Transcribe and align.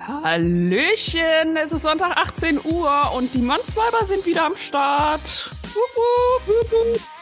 Hallöchen, 0.00 1.56
es 1.62 1.72
ist 1.72 1.82
Sonntag 1.82 2.16
18 2.16 2.58
Uhr 2.64 3.12
und 3.14 3.34
die 3.34 3.42
Mannsweiber 3.42 4.06
sind 4.06 4.24
wieder 4.24 4.46
am 4.46 4.56
Start. 4.56 5.50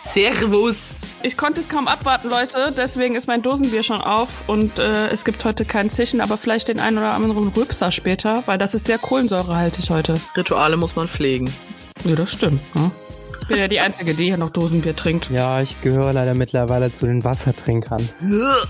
Servus. 0.04 0.90
Ich 1.22 1.36
konnte 1.36 1.60
es 1.60 1.68
kaum 1.68 1.88
abwarten, 1.88 2.28
Leute, 2.28 2.72
deswegen 2.76 3.16
ist 3.16 3.26
mein 3.26 3.42
Dosenbier 3.42 3.82
schon 3.82 4.00
auf 4.00 4.28
und 4.46 4.78
äh, 4.78 5.08
es 5.08 5.24
gibt 5.24 5.44
heute 5.44 5.64
kein 5.64 5.90
Zischen, 5.90 6.20
aber 6.20 6.38
vielleicht 6.38 6.68
den 6.68 6.78
einen 6.78 6.98
oder 6.98 7.14
anderen 7.14 7.48
Rübser 7.48 7.90
später, 7.90 8.44
weil 8.46 8.58
das 8.58 8.74
ist 8.74 8.86
sehr 8.86 8.98
kohlensäurehaltig 8.98 9.90
heute. 9.90 10.14
Rituale 10.36 10.76
muss 10.76 10.94
man 10.94 11.08
pflegen. 11.08 11.52
Ja, 12.04 12.14
das 12.14 12.30
stimmt. 12.30 12.60
Ne? 12.76 12.92
Ich 13.48 13.54
bin 13.54 13.62
ja 13.62 13.68
die 13.68 13.80
Einzige, 13.80 14.12
die 14.12 14.24
hier 14.24 14.36
noch 14.36 14.50
Dosenbier 14.50 14.94
trinkt. 14.94 15.30
Ja, 15.30 15.62
ich 15.62 15.80
gehöre 15.80 16.12
leider 16.12 16.34
mittlerweile 16.34 16.92
zu 16.92 17.06
den 17.06 17.24
Wassertrinkern. 17.24 18.06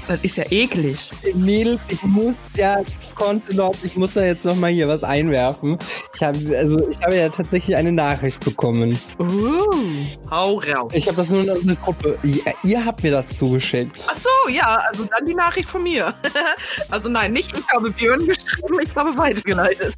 Das 0.06 0.22
ist 0.22 0.36
ja 0.36 0.44
eklig. 0.52 1.10
Mädels, 1.34 1.80
ich 1.88 2.00
muss 2.04 2.36
ja, 2.56 2.76
Konsulot, 3.16 3.76
ich 3.82 3.96
muss 3.96 4.14
da 4.14 4.22
jetzt 4.22 4.44
nochmal 4.44 4.70
hier 4.70 4.86
was 4.86 5.02
einwerfen. 5.02 5.78
Ich 6.14 6.22
habe 6.22 6.38
also, 6.56 6.88
ich 6.88 7.02
habe 7.02 7.16
ja 7.16 7.28
tatsächlich 7.28 7.76
eine 7.76 7.90
Nachricht 7.90 8.44
bekommen. 8.44 8.96
Uh. 9.18 9.68
Hau 10.30 10.60
raus. 10.60 10.92
Ich 10.94 11.08
habe 11.08 11.16
das 11.16 11.30
nur 11.30 11.42
in 11.42 11.50
unserer 11.50 11.74
Gruppe. 11.74 12.16
Ihr, 12.22 12.40
ihr 12.62 12.84
habt 12.84 13.02
mir 13.02 13.10
das 13.10 13.36
zugeschickt. 13.36 14.06
Ach 14.08 14.16
so, 14.16 14.28
ja, 14.48 14.78
also 14.88 15.06
dann 15.06 15.26
die 15.26 15.34
Nachricht 15.34 15.68
von 15.68 15.82
mir. 15.82 16.14
also 16.88 17.08
nein, 17.08 17.32
nicht 17.32 17.50
ich 17.58 17.66
habe 17.74 17.90
Björn 17.90 18.24
geschrieben, 18.24 18.78
ich 18.80 18.94
habe 18.94 19.18
weitergeleitet. 19.18 19.96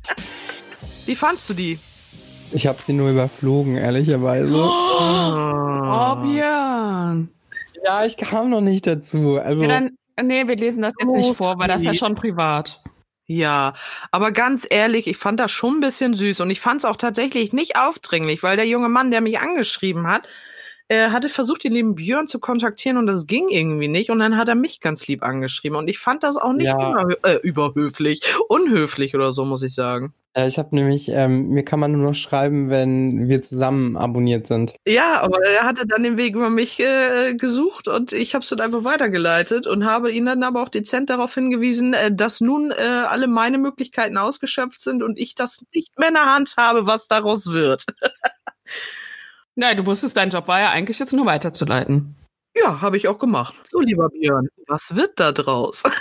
Wie 1.04 1.14
fandst 1.14 1.50
du 1.50 1.52
die? 1.52 1.78
Ich 2.52 2.66
habe 2.66 2.82
sie 2.82 2.92
nur 2.92 3.10
überflogen, 3.10 3.76
ehrlicherweise. 3.76 4.54
Oh, 4.54 6.16
Björn. 6.22 7.28
Ja, 7.84 8.04
ich 8.04 8.16
kam 8.16 8.50
noch 8.50 8.60
nicht 8.60 8.86
dazu. 8.86 9.38
Also, 9.38 9.62
Ja, 9.62 9.68
dann, 9.68 9.96
nee, 10.22 10.46
wir 10.46 10.56
lesen 10.56 10.82
das 10.82 10.92
jetzt 10.98 11.14
nicht 11.14 11.30
Oh, 11.30 11.34
vor, 11.34 11.58
weil 11.58 11.68
das 11.68 11.80
ist 11.82 11.86
ja 11.86 11.94
schon 11.94 12.14
privat. 12.14 12.82
Ja, 13.26 13.74
aber 14.10 14.32
ganz 14.32 14.66
ehrlich, 14.68 15.06
ich 15.06 15.16
fand 15.16 15.38
das 15.38 15.52
schon 15.52 15.76
ein 15.76 15.80
bisschen 15.80 16.14
süß 16.14 16.40
und 16.40 16.50
ich 16.50 16.60
fand 16.60 16.80
es 16.80 16.84
auch 16.84 16.96
tatsächlich 16.96 17.52
nicht 17.52 17.76
aufdringlich, 17.76 18.42
weil 18.42 18.56
der 18.56 18.66
junge 18.66 18.88
Mann, 18.88 19.12
der 19.12 19.20
mich 19.20 19.38
angeschrieben 19.38 20.08
hat, 20.08 20.26
äh, 20.90 21.10
hatte 21.10 21.28
versucht, 21.28 21.64
den 21.64 21.72
lieben 21.72 21.94
Björn 21.94 22.26
zu 22.28 22.40
kontaktieren 22.40 22.98
und 22.98 23.06
das 23.06 23.26
ging 23.26 23.48
irgendwie 23.48 23.88
nicht 23.88 24.10
und 24.10 24.18
dann 24.18 24.36
hat 24.36 24.48
er 24.48 24.54
mich 24.56 24.80
ganz 24.80 25.06
lieb 25.06 25.22
angeschrieben 25.22 25.78
und 25.78 25.88
ich 25.88 25.98
fand 25.98 26.22
das 26.22 26.36
auch 26.36 26.52
nicht 26.52 26.66
Ja. 26.66 26.90
überhö 27.02 27.14
äh, 27.22 27.36
überhöflich, 27.42 28.20
unhöflich 28.48 29.14
oder 29.14 29.32
so, 29.32 29.44
muss 29.44 29.62
ich 29.62 29.74
sagen. 29.74 30.12
äh, 30.34 30.46
ich 30.46 30.58
habe 30.58 30.74
nämlich, 30.74 31.08
ähm, 31.08 31.48
mir 31.50 31.64
kann 31.64 31.80
man 31.80 31.92
nur 31.92 32.08
noch 32.08 32.14
schreiben, 32.14 32.70
wenn 32.70 33.28
wir 33.28 33.40
zusammen 33.40 33.96
abonniert 33.96 34.46
sind. 34.46 34.74
Ja, 34.86 35.20
aber 35.20 35.42
er 35.44 35.62
hatte 35.64 35.86
dann 35.86 36.02
den 36.02 36.16
Weg 36.16 36.34
über 36.36 36.50
mich 36.50 36.78
äh, 36.80 37.34
gesucht 37.34 37.88
und 37.88 38.12
ich 38.12 38.34
habe 38.34 38.42
es 38.42 38.48
dann 38.50 38.60
einfach 38.60 38.84
weitergeleitet 38.84 39.66
und 39.66 39.84
habe 39.86 40.10
ihn 40.12 40.26
dann 40.26 40.42
aber 40.42 40.62
auch 40.62 40.68
dezent 40.68 41.10
darauf 41.10 41.34
hingewiesen, 41.34 41.94
äh, 41.94 42.12
dass 42.14 42.40
nun 42.40 42.70
äh, 42.72 42.74
alle 42.82 43.26
meine 43.26 43.58
Möglichkeiten 43.58 44.16
ausgeschöpft 44.18 44.80
sind 44.80 45.02
und 45.02 45.18
ich 45.18 45.34
das 45.34 45.64
nicht 45.74 45.98
mehr 45.98 46.08
in 46.08 46.14
der 46.14 46.32
Hand 46.34 46.54
habe, 46.56 46.86
was 46.86 47.06
daraus 47.08 47.52
wird. 47.52 47.84
Nein, 49.56 49.76
du 49.76 49.86
wusstest, 49.86 50.16
dein 50.16 50.30
Job 50.30 50.48
war 50.48 50.60
ja 50.60 50.70
eigentlich 50.70 50.98
jetzt 50.98 51.12
nur 51.12 51.26
weiterzuleiten. 51.26 52.16
Ja, 52.56 52.80
habe 52.80 52.96
ich 52.96 53.08
auch 53.08 53.18
gemacht. 53.18 53.54
So, 53.64 53.80
lieber 53.80 54.08
Björn, 54.08 54.48
was 54.66 54.96
wird 54.96 55.12
da 55.16 55.32
draus? 55.32 55.82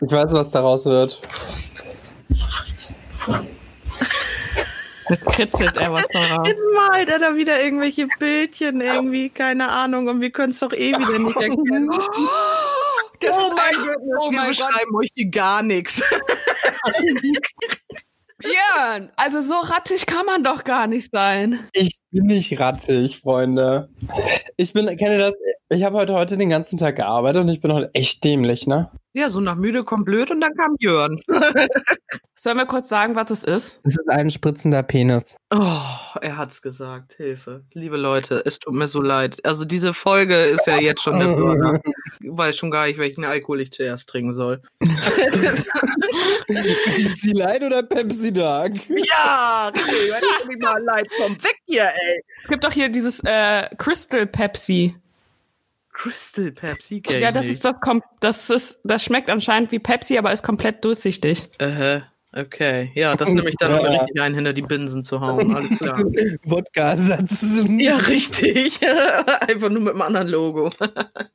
Ich 0.00 0.12
weiß, 0.12 0.32
was 0.32 0.50
daraus 0.50 0.84
wird. 0.84 1.20
Jetzt 5.08 5.26
kritzelt 5.26 5.76
er 5.76 5.92
was 5.92 6.06
darauf. 6.08 6.46
Jetzt 6.46 6.64
malt 6.74 7.08
er 7.08 7.18
da 7.18 7.36
wieder 7.36 7.62
irgendwelche 7.62 8.08
Bildchen 8.18 8.80
irgendwie, 8.80 9.30
keine 9.30 9.70
Ahnung, 9.70 10.08
und 10.08 10.20
wir 10.20 10.30
können 10.30 10.50
es 10.50 10.58
doch 10.60 10.72
eh 10.72 10.90
wieder 10.90 11.18
nicht 11.18 11.36
erkennen. 11.36 11.90
Das 13.20 13.38
oh 13.38 13.46
ist 13.46 13.54
mein 13.54 13.76
ein, 13.76 13.86
Gott, 13.86 13.96
oh 14.18 14.30
wir 14.30 14.36
mein 14.36 14.48
Gott. 14.48 14.48
beschreiben 14.48 14.96
euch 14.96 15.08
hier 15.14 15.30
gar 15.30 15.62
nichts. 15.62 16.02
Björn, 18.44 19.10
also 19.16 19.40
so 19.40 19.54
rattig 19.54 20.06
kann 20.06 20.26
man 20.26 20.44
doch 20.44 20.64
gar 20.64 20.86
nicht 20.86 21.10
sein. 21.10 21.58
Ich 21.72 21.98
bin 22.10 22.26
nicht 22.26 22.58
rattig, 22.60 23.20
Freunde. 23.20 23.88
Ich 24.56 24.72
bin, 24.72 24.86
kenne 24.96 25.18
das, 25.18 25.34
ich 25.70 25.82
habe 25.82 25.96
heute, 25.96 26.12
heute 26.14 26.36
den 26.36 26.50
ganzen 26.50 26.78
Tag 26.78 26.96
gearbeitet 26.96 27.42
und 27.42 27.48
ich 27.48 27.60
bin 27.60 27.72
heute 27.72 27.90
echt 27.94 28.22
dämlich, 28.22 28.66
ne? 28.66 28.90
Ja, 29.16 29.30
so 29.30 29.38
nach 29.38 29.54
müde 29.54 29.84
kommt 29.84 30.06
blöd 30.06 30.32
und 30.32 30.40
dann 30.40 30.56
kam 30.56 30.76
Björn. 30.76 31.20
Sollen 32.34 32.56
wir 32.56 32.66
kurz 32.66 32.88
sagen, 32.88 33.14
was 33.14 33.30
es 33.30 33.44
ist? 33.44 33.86
Es 33.86 33.96
ist 33.96 34.10
ein 34.10 34.28
spritzender 34.28 34.82
Penis. 34.82 35.36
Oh, 35.50 35.82
er 36.20 36.36
hat's 36.36 36.60
gesagt. 36.62 37.14
Hilfe. 37.14 37.62
Liebe 37.74 37.96
Leute, 37.96 38.42
es 38.44 38.58
tut 38.58 38.74
mir 38.74 38.88
so 38.88 39.00
leid. 39.00 39.38
Also 39.44 39.64
diese 39.64 39.94
Folge 39.94 40.34
ist 40.34 40.66
ja 40.66 40.80
jetzt 40.80 41.00
schon 41.00 41.20
Burner. 41.20 41.80
Ich 42.20 42.28
weiß 42.28 42.56
schon 42.56 42.72
gar 42.72 42.88
nicht, 42.88 42.98
welchen 42.98 43.24
Alkohol 43.24 43.60
ich 43.60 43.70
zuerst 43.70 44.08
trinken 44.08 44.32
soll. 44.32 44.60
Pepsi 46.48 47.34
Light 47.34 47.62
oder 47.62 47.84
Pepsi 47.84 48.32
Dark? 48.32 48.72
ja, 48.88 49.70
okay, 49.72 50.10
wenn 50.10 50.24
ich 50.50 50.58
mal 50.58 50.82
leid 50.82 51.06
komm, 51.16 51.40
weg 51.40 51.60
hier, 51.66 51.84
ey. 51.84 52.20
Es 52.42 52.48
gibt 52.48 52.64
doch 52.64 52.72
hier 52.72 52.88
dieses 52.88 53.20
äh, 53.24 53.68
Crystal 53.76 54.26
Pepsi. 54.26 54.96
Crystal 55.94 56.50
Pepsi, 56.52 57.00
kenn 57.00 57.22
Ja, 57.22 57.32
das 57.32 57.44
nicht. 57.46 57.54
ist 57.54 57.64
das 57.64 57.80
kommt, 57.80 58.04
das 58.20 58.50
ist, 58.50 58.80
das 58.84 59.02
schmeckt 59.04 59.30
anscheinend 59.30 59.72
wie 59.72 59.78
Pepsi, 59.78 60.18
aber 60.18 60.32
ist 60.32 60.42
komplett 60.42 60.84
durchsichtig. 60.84 61.48
Äh, 61.58 62.00
okay. 62.32 62.90
Ja, 62.94 63.14
das 63.16 63.32
nehme 63.32 63.48
ich 63.48 63.54
dann 63.56 63.72
mal 63.72 63.82
Ja. 63.92 64.00
richtig 64.02 64.20
ein, 64.20 64.34
hinter 64.34 64.52
die 64.52 64.62
Binsen 64.62 65.02
zu 65.04 65.20
hauen. 65.20 65.54
Alles 65.54 65.78
klar. 65.78 65.98
Wodka-Ersatz. 66.44 67.64
Ja, 67.78 67.96
richtig. 67.96 68.80
Einfach 69.48 69.70
nur 69.70 69.80
mit 69.80 69.92
einem 69.92 70.02
anderen 70.02 70.28
Logo. 70.28 70.70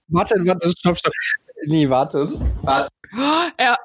Wartet, 0.09 0.45
wartet, 0.45 0.77
stopp, 0.77 0.97
stopp. 0.97 1.13
Nee, 1.65 1.89
wartet. 1.89 2.29
Warte. 2.63 2.89
Er 3.57 3.77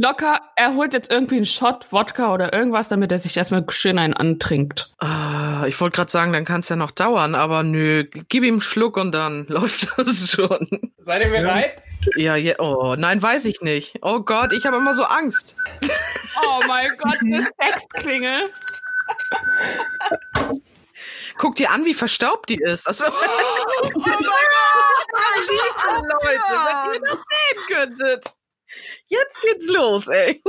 locker, 0.00 0.40
er 0.56 0.74
holt 0.74 0.94
jetzt 0.94 1.10
irgendwie 1.10 1.36
einen 1.36 1.46
Shot 1.46 1.92
Wodka 1.92 2.32
oder 2.32 2.52
irgendwas, 2.52 2.88
damit 2.88 3.12
er 3.12 3.18
sich 3.18 3.36
erstmal 3.36 3.64
schön 3.68 3.98
einen 3.98 4.14
antrinkt. 4.14 4.92
Ah, 4.98 5.64
ich 5.66 5.78
wollte 5.80 5.96
gerade 5.96 6.10
sagen, 6.10 6.32
dann 6.32 6.44
kann 6.44 6.60
es 6.60 6.68
ja 6.68 6.76
noch 6.76 6.90
dauern, 6.90 7.34
aber 7.34 7.62
nö, 7.62 8.04
gib 8.04 8.44
ihm 8.44 8.54
einen 8.54 8.62
Schluck 8.62 8.96
und 8.96 9.12
dann 9.12 9.46
läuft 9.48 9.88
das 9.96 10.30
schon. 10.30 10.68
Seid 10.98 11.22
ihr 11.22 11.30
bereit? 11.30 11.82
Ja, 12.16 12.34
ja, 12.34 12.54
oh, 12.58 12.94
nein, 12.96 13.22
weiß 13.22 13.44
ich 13.44 13.60
nicht. 13.60 13.98
Oh 14.00 14.20
Gott, 14.20 14.52
ich 14.54 14.64
habe 14.64 14.78
immer 14.78 14.94
so 14.94 15.04
Angst. 15.04 15.54
Oh 16.42 16.60
mein 16.66 16.90
Gott, 16.96 17.18
eine 17.20 17.42
Sexklingel. 17.42 18.50
Guck 21.36 21.56
dir 21.56 21.70
an, 21.70 21.84
wie 21.84 21.94
verstaubt 21.94 22.48
die 22.48 22.60
ist. 22.60 22.86
Also, 22.86 23.04
oh 23.08 23.90
mein 23.94 23.94
Gott, 23.94 24.16
liebe 25.40 26.06
Leute, 26.08 26.16
wenn 26.22 26.94
ihr 26.94 27.00
das 27.00 27.18
sehen 27.18 27.76
könntet. 27.76 28.39
Jetzt 29.06 29.40
geht's 29.42 29.66
los, 29.66 30.06
ey. 30.08 30.42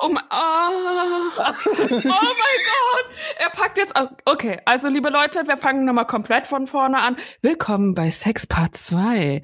Oh 0.00 0.08
mein, 0.08 0.24
oh. 0.30 1.30
oh 1.38 2.02
mein 2.02 2.02
Gott. 2.04 3.06
Er 3.38 3.50
packt 3.50 3.78
jetzt. 3.78 3.94
Okay, 4.24 4.60
also 4.64 4.88
liebe 4.88 5.08
Leute, 5.08 5.46
wir 5.46 5.56
fangen 5.56 5.84
nochmal 5.84 6.06
komplett 6.06 6.46
von 6.46 6.66
vorne 6.66 6.98
an. 6.98 7.16
Willkommen 7.42 7.94
bei 7.94 8.10
Sex 8.10 8.46
Part 8.46 8.76
2. 8.76 9.42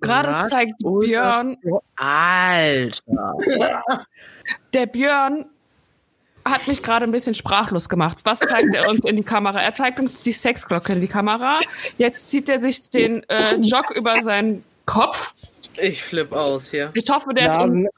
Gerade 0.00 0.28
Was? 0.28 0.48
zeigt 0.48 0.74
Björn, 0.78 1.56
Alter. 1.96 3.34
der 4.72 4.86
Björn 4.86 5.46
hat 6.44 6.66
mich 6.66 6.82
gerade 6.82 7.06
ein 7.06 7.12
bisschen 7.12 7.34
sprachlos 7.34 7.88
gemacht. 7.88 8.18
Was 8.24 8.40
zeigt 8.40 8.74
er 8.74 8.88
uns 8.88 9.04
in 9.04 9.16
die 9.16 9.22
Kamera? 9.22 9.62
Er 9.62 9.72
zeigt 9.72 9.98
uns 9.98 10.22
die 10.22 10.32
Sexglocke 10.32 10.92
in 10.92 11.00
die 11.00 11.08
Kamera. 11.08 11.60
Jetzt 11.96 12.28
zieht 12.28 12.48
er 12.48 12.60
sich 12.60 12.90
den 12.90 13.22
äh, 13.28 13.56
Jock 13.56 13.90
über 13.90 14.16
seinen 14.16 14.64
Kopf. 14.84 15.34
Ich 15.78 16.02
flipp 16.02 16.32
aus 16.32 16.70
hier. 16.70 16.90
Ich 16.94 17.08
hoffe, 17.10 17.34
der 17.34 17.46
ist, 17.48 17.54
un 17.54 17.82
Nasen, 17.82 17.88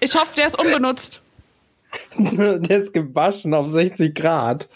ich 0.00 0.14
hoffe, 0.14 0.34
der 0.36 0.46
ist 0.46 0.58
unbenutzt. 0.58 1.20
der 2.18 2.76
ist 2.76 2.92
gewaschen 2.92 3.54
auf 3.54 3.70
60 3.70 4.14
Grad. 4.14 4.68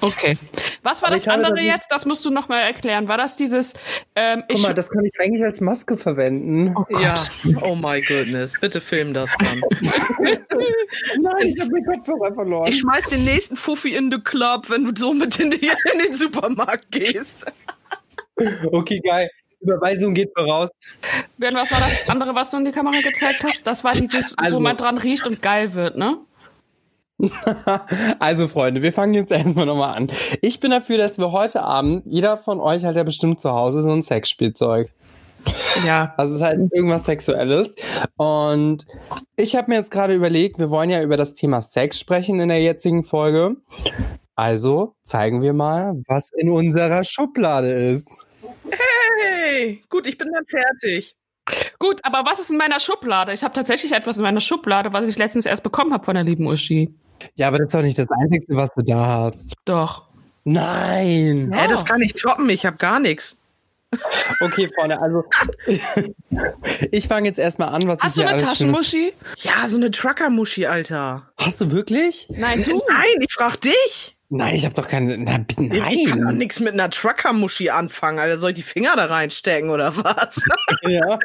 Okay. 0.00 0.36
Was 0.82 1.00
war 1.00 1.08
Aber 1.08 1.16
das 1.16 1.26
andere 1.26 1.54
das 1.54 1.64
jetzt? 1.64 1.86
Das 1.90 2.04
musst 2.04 2.26
du 2.26 2.30
noch 2.30 2.48
mal 2.48 2.60
erklären. 2.60 3.08
War 3.08 3.16
das 3.16 3.36
dieses? 3.36 3.72
Ähm, 4.14 4.44
Guck 4.46 4.58
ich, 4.58 4.62
mal, 4.62 4.74
das 4.74 4.90
kann 4.90 5.02
ich 5.02 5.18
eigentlich 5.18 5.42
als 5.42 5.62
Maske 5.62 5.96
verwenden. 5.96 6.74
oh 6.76 6.84
Gott. 6.84 7.00
Ja, 7.00 7.62
oh 7.62 7.74
my 7.74 8.02
goodness. 8.02 8.52
Bitte 8.60 8.82
film 8.82 9.14
das 9.14 9.34
dann. 9.38 9.62
Nein, 10.20 11.46
ich 11.46 11.58
habe 11.58 11.70
den 11.70 11.86
Kopfhörer 11.86 12.34
verloren. 12.34 12.68
Ich 12.68 12.80
schmeiß 12.80 13.08
den 13.08 13.24
nächsten 13.24 13.56
Fuffi 13.56 13.96
in 13.96 14.10
the 14.12 14.18
Club, 14.18 14.68
wenn 14.68 14.84
du 14.84 14.92
so 14.94 15.14
mit 15.14 15.40
in, 15.40 15.52
die, 15.52 15.70
in 15.92 15.98
den 16.06 16.14
Supermarkt 16.14 16.90
gehst. 16.90 17.46
okay, 18.70 19.00
geil. 19.00 19.30
Überweisung 19.64 20.14
geht 20.14 20.30
voraus. 20.36 20.68
Björn, 21.38 21.54
was 21.54 21.70
war 21.72 21.80
das 21.80 22.08
andere, 22.08 22.34
was 22.34 22.50
du 22.50 22.58
in 22.58 22.64
die 22.64 22.72
Kamera 22.72 23.00
gezeigt 23.00 23.42
hast? 23.44 23.66
Das 23.66 23.82
war 23.84 23.94
dieses, 23.94 24.36
Also- 24.38 24.56
wo 24.58 24.60
man 24.60 24.76
dran 24.76 24.98
riecht 24.98 25.26
und 25.26 25.42
geil 25.42 25.74
wird, 25.74 25.96
ne? 25.96 26.18
Also, 28.18 28.48
Freunde, 28.48 28.82
wir 28.82 28.92
fangen 28.92 29.14
jetzt 29.14 29.30
erstmal 29.30 29.66
nochmal 29.66 29.96
an. 29.96 30.10
Ich 30.42 30.60
bin 30.60 30.70
dafür, 30.70 30.98
dass 30.98 31.18
wir 31.18 31.32
heute 31.32 31.62
Abend, 31.62 32.02
jeder 32.06 32.36
von 32.36 32.60
euch 32.60 32.84
hat 32.84 32.96
ja 32.96 33.02
bestimmt 33.04 33.40
zu 33.40 33.52
Hause 33.52 33.82
so 33.82 33.92
ein 33.92 34.02
Sexspielzeug. 34.02 34.90
Ja. 35.84 36.14
Also 36.16 36.38
das 36.38 36.42
heißt 36.48 36.62
irgendwas 36.72 37.04
Sexuelles. 37.04 37.74
Und 38.16 38.86
ich 39.36 39.56
habe 39.56 39.70
mir 39.70 39.76
jetzt 39.76 39.90
gerade 39.90 40.14
überlegt, 40.14 40.58
wir 40.58 40.70
wollen 40.70 40.88
ja 40.90 41.02
über 41.02 41.16
das 41.16 41.34
Thema 41.34 41.60
Sex 41.60 41.98
sprechen 42.00 42.40
in 42.40 42.48
der 42.48 42.62
jetzigen 42.62 43.04
Folge. 43.04 43.56
Also 44.36 44.94
zeigen 45.02 45.42
wir 45.42 45.52
mal, 45.52 46.02
was 46.08 46.30
in 46.32 46.50
unserer 46.50 47.04
Schublade 47.04 47.70
ist. 47.72 48.26
Hey, 49.20 49.82
gut, 49.88 50.06
ich 50.06 50.18
bin 50.18 50.30
dann 50.32 50.44
fertig. 50.46 51.14
Gut, 51.78 52.00
aber 52.04 52.24
was 52.28 52.40
ist 52.40 52.50
in 52.50 52.56
meiner 52.56 52.80
Schublade? 52.80 53.32
Ich 53.32 53.42
habe 53.44 53.52
tatsächlich 53.54 53.92
etwas 53.92 54.16
in 54.16 54.22
meiner 54.22 54.40
Schublade, 54.40 54.92
was 54.92 55.08
ich 55.08 55.18
letztens 55.18 55.44
erst 55.46 55.62
bekommen 55.62 55.92
habe 55.92 56.04
von 56.04 56.14
der 56.14 56.24
lieben 56.24 56.46
Uschi. 56.46 56.94
Ja, 57.36 57.48
aber 57.48 57.58
das 57.58 57.66
ist 57.68 57.74
doch 57.74 57.82
nicht 57.82 57.98
das 57.98 58.08
Einzige, 58.10 58.56
was 58.56 58.70
du 58.70 58.82
da 58.82 59.06
hast. 59.06 59.54
Doch. 59.64 60.04
Nein. 60.44 61.50
Hä, 61.54 61.68
das 61.68 61.84
kann 61.84 62.00
ich 62.02 62.14
toppen, 62.14 62.48
ich 62.50 62.64
habe 62.66 62.76
gar 62.76 62.98
nichts. 63.00 63.36
Okay, 64.40 64.68
Freunde, 64.74 65.00
also 65.00 65.24
ich 66.90 67.06
fange 67.06 67.28
jetzt 67.28 67.38
erstmal 67.38 67.68
an, 67.68 67.86
was 67.86 68.00
Hast 68.00 68.16
ich 68.16 68.22
du 68.24 68.28
hier 68.28 68.34
eine 68.34 68.42
alles 68.44 68.58
schon- 68.58 68.72
Taschenmuschi? 68.72 69.12
Ja, 69.36 69.68
so 69.68 69.76
eine 69.76 69.90
Trucker-Muschi, 69.90 70.66
Alter. 70.66 71.30
Hast 71.36 71.60
du 71.60 71.70
wirklich? 71.70 72.26
Nein, 72.30 72.64
du. 72.64 72.82
Nein, 72.88 73.04
ich 73.20 73.32
frag 73.32 73.60
dich. 73.60 74.13
Nein, 74.36 74.56
ich 74.56 74.64
habe 74.64 74.74
doch 74.74 74.88
keine. 74.88 75.16
Na, 75.16 75.38
bitte, 75.38 75.64
Ich 75.64 76.06
kann 76.08 76.18
doch 76.18 76.24
nein. 76.26 76.38
nichts 76.38 76.58
mit 76.58 76.72
einer 76.72 76.90
Trucker-Muschi 76.90 77.70
anfangen, 77.70 78.18
Alter. 78.18 78.36
Soll 78.36 78.50
ich 78.50 78.56
die 78.56 78.62
Finger 78.62 78.96
da 78.96 79.04
reinstecken 79.04 79.70
oder 79.70 79.96
was? 79.96 80.40
Ja. 80.88 81.18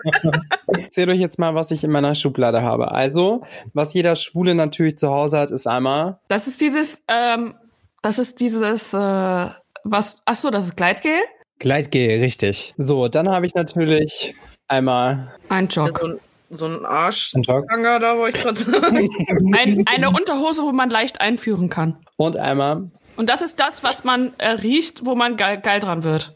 Ich 0.77 0.83
erzähle 0.85 1.13
euch 1.13 1.19
jetzt 1.19 1.39
mal, 1.39 1.55
was 1.55 1.71
ich 1.71 1.83
in 1.83 1.89
meiner 1.91 2.13
Schublade 2.15 2.61
habe. 2.61 2.91
Also, 2.91 3.41
was 3.73 3.93
jeder 3.93 4.15
Schwule 4.15 4.53
natürlich 4.53 4.97
zu 4.97 5.09
Hause 5.09 5.39
hat, 5.39 5.49
ist 5.51 5.67
einmal. 5.67 6.19
Das 6.27 6.47
ist 6.47 6.61
dieses, 6.61 7.03
ähm, 7.07 7.55
das 8.03 8.19
ist 8.19 8.39
dieses, 8.39 8.93
äh, 8.93 9.47
was, 9.83 10.21
ach 10.25 10.35
so, 10.35 10.49
das 10.51 10.65
ist 10.65 10.77
Gleitgel? 10.77 11.15
Gleitgel, 11.57 12.19
richtig. 12.21 12.73
So, 12.77 13.07
dann 13.07 13.27
habe 13.29 13.45
ich 13.47 13.55
natürlich 13.55 14.35
einmal 14.67 15.33
Ein 15.49 15.67
Jog. 15.67 16.01
ein, 16.03 16.19
so 16.51 16.67
ein 16.67 16.85
Arsch. 16.85 17.33
einen 17.33 17.43
Jog 17.43 17.65
da 17.69 18.17
wollte 18.17 18.37
ich 18.37 18.43
gerade 18.45 18.59
sagen. 18.59 19.09
Ein, 19.55 19.83
eine 19.87 20.09
Unterhose, 20.09 20.61
wo 20.63 20.71
man 20.71 20.89
leicht 20.89 21.19
einführen 21.21 21.69
kann. 21.69 21.97
und 22.17 22.37
einmal. 22.37 22.91
Und 23.19 23.27
das 23.27 23.41
ist 23.41 23.59
das, 23.59 23.83
was 23.83 24.05
man 24.05 24.33
äh, 24.37 24.51
riecht, 24.51 25.05
wo 25.05 25.13
man 25.13 25.35
geil, 25.35 25.59
geil 25.59 25.81
dran 25.81 26.05
wird. 26.05 26.33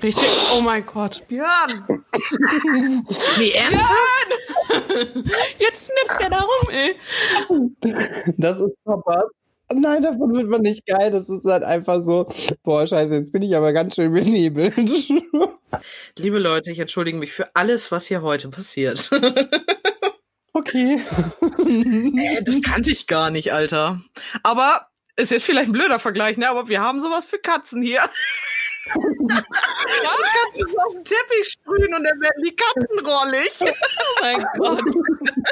Richtig? 0.00 0.28
Oh 0.56 0.60
mein 0.60 0.86
Gott. 0.86 1.24
Björn! 1.26 2.04
Nee, 3.36 3.50
ernsthaft? 3.50 4.28
Jetzt 5.58 5.90
schnippt 5.90 6.20
der 6.20 6.30
da 6.30 6.38
rum, 6.38 6.70
ey. 6.70 6.94
Das 8.36 8.60
ist 8.60 8.76
Papa. 8.84 9.24
Nein, 9.72 10.04
davon 10.04 10.32
wird 10.36 10.46
man 10.46 10.60
nicht 10.60 10.86
geil. 10.86 11.10
Das 11.10 11.28
ist 11.28 11.44
halt 11.44 11.64
einfach 11.64 12.00
so. 12.00 12.28
Boah, 12.62 12.86
scheiße, 12.86 13.16
jetzt 13.16 13.32
bin 13.32 13.42
ich 13.42 13.56
aber 13.56 13.72
ganz 13.72 13.96
schön 13.96 14.12
benebelt. 14.12 14.76
Liebe 16.16 16.38
Leute, 16.38 16.70
ich 16.70 16.78
entschuldige 16.78 17.18
mich 17.18 17.32
für 17.32 17.56
alles, 17.56 17.90
was 17.90 18.06
hier 18.06 18.22
heute 18.22 18.50
passiert. 18.50 19.10
Okay. 20.52 21.00
Äh, 21.66 22.42
das 22.42 22.60
kannte 22.60 22.90
ich 22.90 23.06
gar 23.06 23.30
nicht, 23.30 23.52
Alter. 23.52 24.00
Aber 24.42 24.89
ist 25.20 25.30
jetzt 25.30 25.44
vielleicht 25.44 25.68
ein 25.68 25.72
blöder 25.72 25.98
Vergleich, 25.98 26.36
ne? 26.36 26.48
Aber 26.48 26.68
wir 26.68 26.80
haben 26.80 27.00
sowas 27.00 27.26
für 27.26 27.38
Katzen 27.38 27.82
hier. 27.82 28.00
Katzen 29.28 30.66
ist 30.66 30.78
auf 30.80 30.92
den 30.92 31.04
Teppich 31.04 31.52
sprühen 31.52 31.94
und 31.94 32.04
dann 32.04 32.20
werden 32.20 32.44
die 32.44 32.56
Katzen 32.56 33.06
rollig. 33.06 33.50
Oh 34.12 34.22
mein 34.22 34.44
Gott. 34.58 34.82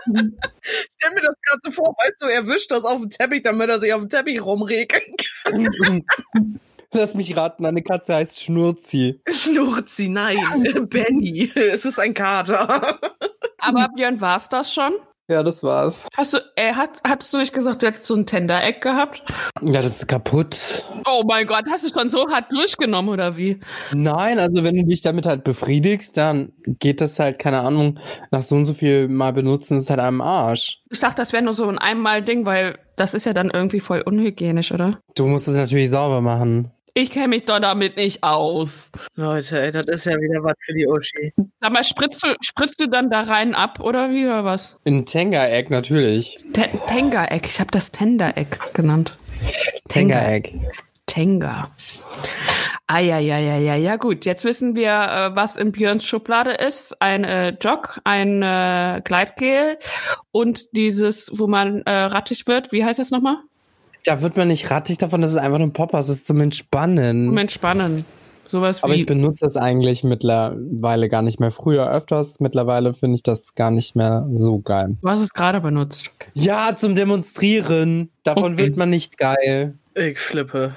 Stell 0.04 1.10
mir 1.14 1.22
das 1.22 1.40
gerade 1.42 1.60
so 1.62 1.70
vor, 1.70 1.96
weißt 1.98 2.20
du, 2.20 2.26
er 2.26 2.46
wischt 2.46 2.70
das 2.70 2.84
auf 2.84 3.00
den 3.00 3.08
Teppich, 3.08 3.42
damit 3.42 3.70
er 3.70 3.78
sich 3.78 3.94
auf 3.94 4.02
den 4.02 4.10
Teppich 4.10 4.42
rumregeln 4.44 5.14
kann. 5.44 6.04
Lass 6.92 7.14
mich 7.14 7.36
raten, 7.36 7.64
eine 7.64 7.82
Katze 7.82 8.14
heißt 8.14 8.42
Schnurzi. 8.42 9.20
Schnurzi, 9.30 10.08
nein. 10.08 10.38
Benny, 10.88 11.50
es 11.54 11.84
ist 11.84 11.98
ein 11.98 12.14
Kater. 12.14 12.98
Aber 13.58 13.88
Björn, 13.94 14.20
war's 14.20 14.48
das 14.48 14.72
schon? 14.72 14.94
Ja, 15.30 15.42
das 15.42 15.62
war's. 15.62 16.08
Hast 16.16 16.32
du, 16.32 16.38
äh, 16.56 16.72
hat, 16.72 17.02
hattest 17.06 17.34
du 17.34 17.36
nicht 17.38 17.52
gesagt, 17.52 17.82
du 17.82 17.86
hättest 17.86 18.06
so 18.06 18.14
ein 18.14 18.24
Tender-Eck 18.24 18.80
gehabt? 18.80 19.22
Ja, 19.60 19.82
das 19.82 19.98
ist 19.98 20.08
kaputt. 20.08 20.86
Oh 21.06 21.22
mein 21.26 21.46
Gott, 21.46 21.64
hast 21.70 21.84
du 21.84 21.90
schon 21.92 22.08
so 22.08 22.30
hart 22.30 22.50
durchgenommen 22.50 23.10
oder 23.10 23.36
wie? 23.36 23.60
Nein, 23.92 24.38
also 24.38 24.64
wenn 24.64 24.74
du 24.74 24.84
dich 24.86 25.02
damit 25.02 25.26
halt 25.26 25.44
befriedigst, 25.44 26.16
dann 26.16 26.52
geht 26.64 27.02
das 27.02 27.18
halt, 27.18 27.38
keine 27.38 27.60
Ahnung, 27.60 27.98
nach 28.30 28.40
so 28.40 28.56
und 28.56 28.64
so 28.64 28.72
viel 28.72 29.06
Mal 29.08 29.34
benutzen, 29.34 29.76
ist 29.76 29.90
halt 29.90 30.00
am 30.00 30.22
Arsch. 30.22 30.82
Ich 30.88 31.00
dachte, 31.00 31.16
das 31.16 31.34
wäre 31.34 31.42
nur 31.42 31.52
so 31.52 31.68
ein 31.68 31.76
Einmal-Ding, 31.76 32.46
weil 32.46 32.78
das 32.96 33.12
ist 33.12 33.26
ja 33.26 33.34
dann 33.34 33.50
irgendwie 33.50 33.80
voll 33.80 34.00
unhygienisch, 34.00 34.72
oder? 34.72 34.98
Du 35.14 35.26
musst 35.26 35.46
es 35.46 35.56
natürlich 35.56 35.90
sauber 35.90 36.22
machen. 36.22 36.70
Ich 36.98 37.12
kenne 37.12 37.28
mich 37.28 37.44
doch 37.44 37.60
damit 37.60 37.96
nicht 37.96 38.24
aus. 38.24 38.90
Leute, 39.14 39.62
ey, 39.62 39.70
das 39.70 39.86
ist 39.86 40.06
ja 40.06 40.16
wieder 40.16 40.42
was 40.42 40.54
für 40.64 40.74
die 40.74 40.84
Uschi. 40.88 41.32
Sag 41.60 41.70
mal, 41.72 41.84
spritzt 41.84 42.24
du, 42.24 42.34
spritzt 42.40 42.80
du 42.80 42.88
dann 42.88 43.08
da 43.08 43.20
rein 43.20 43.54
ab 43.54 43.78
oder 43.78 44.10
wie 44.10 44.24
oder 44.26 44.44
was? 44.44 44.80
In 44.82 45.06
Tenga-Egg 45.06 45.70
natürlich. 45.70 46.34
Te- 46.52 46.68
Tenga-Eck. 46.88 47.46
Ich 47.46 47.60
habe 47.60 47.70
das 47.70 47.92
Tender-Eck 47.92 48.74
genannt. 48.74 49.16
Tenga-Egg. 49.88 50.58
Tenga. 51.06 51.70
Ah, 52.88 52.98
ja, 52.98 53.18
ja, 53.20 53.38
ja, 53.38 53.58
ja, 53.58 53.76
ja, 53.76 53.94
gut. 53.94 54.24
Jetzt 54.24 54.44
wissen 54.44 54.74
wir, 54.74 54.90
äh, 54.90 55.36
was 55.36 55.54
in 55.54 55.70
Björns 55.70 56.04
Schublade 56.04 56.50
ist. 56.50 57.00
Ein 57.00 57.22
äh, 57.22 57.50
Jog, 57.60 58.00
ein 58.02 58.42
äh, 58.42 59.02
Gleitgel 59.04 59.78
und 60.32 60.76
dieses, 60.76 61.30
wo 61.38 61.46
man 61.46 61.82
äh, 61.82 61.90
rattig 61.92 62.48
wird. 62.48 62.72
Wie 62.72 62.84
heißt 62.84 62.98
das 62.98 63.12
nochmal? 63.12 63.36
Da 64.08 64.22
wird 64.22 64.36
man 64.36 64.48
nicht 64.48 64.70
rattig 64.70 64.98
davon, 64.98 65.20
das 65.20 65.30
ist 65.32 65.36
einfach 65.36 65.58
nur 65.58 65.68
ein 65.68 65.72
Popper, 65.72 65.98
das 65.98 66.08
ist 66.08 66.26
zum 66.26 66.40
Entspannen. 66.40 67.26
Zum 67.26 67.36
Entspannen. 67.36 68.04
Sowas 68.48 68.82
Aber 68.82 68.94
wie. 68.94 69.00
ich 69.00 69.06
benutze 69.06 69.44
das 69.44 69.58
eigentlich 69.58 70.04
mittlerweile 70.04 71.10
gar 71.10 71.20
nicht 71.20 71.38
mehr. 71.38 71.50
Früher 71.50 71.90
öfters, 71.90 72.40
mittlerweile 72.40 72.94
finde 72.94 73.16
ich 73.16 73.22
das 73.22 73.54
gar 73.54 73.70
nicht 73.70 73.94
mehr 73.94 74.26
so 74.34 74.60
geil. 74.60 74.96
Du 75.02 75.08
hast 75.08 75.20
es 75.20 75.34
gerade 75.34 75.60
benutzt. 75.60 76.10
Ja, 76.32 76.74
zum 76.74 76.94
Demonstrieren. 76.94 78.08
Davon 78.24 78.54
Okay. 78.54 78.64
wird 78.64 78.76
man 78.78 78.88
nicht 78.88 79.18
geil. 79.18 79.74
Ich 79.94 80.18
flippe. 80.18 80.74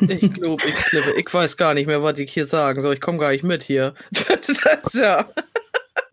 Ich 0.00 0.32
glaube, 0.34 0.62
ich 0.68 0.74
flippe. 0.74 1.14
Ich 1.18 1.32
weiß 1.32 1.56
gar 1.56 1.72
nicht 1.74 1.86
mehr, 1.86 2.02
was 2.02 2.18
ich 2.18 2.30
hier 2.32 2.46
sagen 2.46 2.82
soll. 2.82 2.94
Ich 2.94 3.00
komme 3.00 3.18
gar 3.18 3.30
nicht 3.30 3.44
mit 3.44 3.62
hier. 3.62 3.94
Das 4.28 4.92
ist 4.92 4.94
ja. 4.94 5.26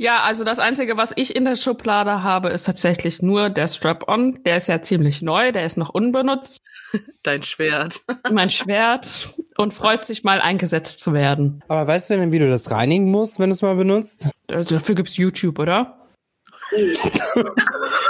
Ja, 0.04 0.24
also 0.24 0.44
das 0.44 0.60
Einzige, 0.60 0.98
was 0.98 1.14
ich 1.16 1.34
in 1.34 1.46
der 1.46 1.56
Schublade 1.56 2.24
habe, 2.24 2.50
ist 2.50 2.66
tatsächlich 2.66 3.22
nur 3.22 3.50
der 3.50 3.70
Strap-on. 3.70 4.44
Der 4.44 4.58
ist 4.58 4.68
ja 4.68 4.82
ziemlich 4.82 5.22
neu, 5.22 5.54
der 5.54 5.66
ist 5.66 5.78
noch 5.78 5.92
unbenutzt. 5.92 6.60
Dein 7.24 7.42
Schwert. 7.44 8.02
Mein 8.34 8.50
Schwert 8.50 9.34
und 9.56 9.74
freut 9.74 10.04
sich 10.04 10.26
mal 10.26 10.42
eingesetzt 10.42 11.00
zu 11.00 11.14
werden. 11.14 11.64
Aber 11.70 11.88
weißt 11.88 12.10
du 12.10 12.18
denn, 12.18 12.34
wie 12.34 12.40
du 12.40 12.50
das 12.50 12.70
reinigen 12.70 13.12
musst, 13.12 13.40
wenn 13.40 13.50
du 13.50 13.54
es 13.54 13.62
mal 13.62 13.76
benutzt? 13.76 14.28
Äh, 14.50 14.66
Dafür 14.66 14.96
gibt's 14.96 15.16
YouTube, 15.16 15.58
oder? 15.58 15.98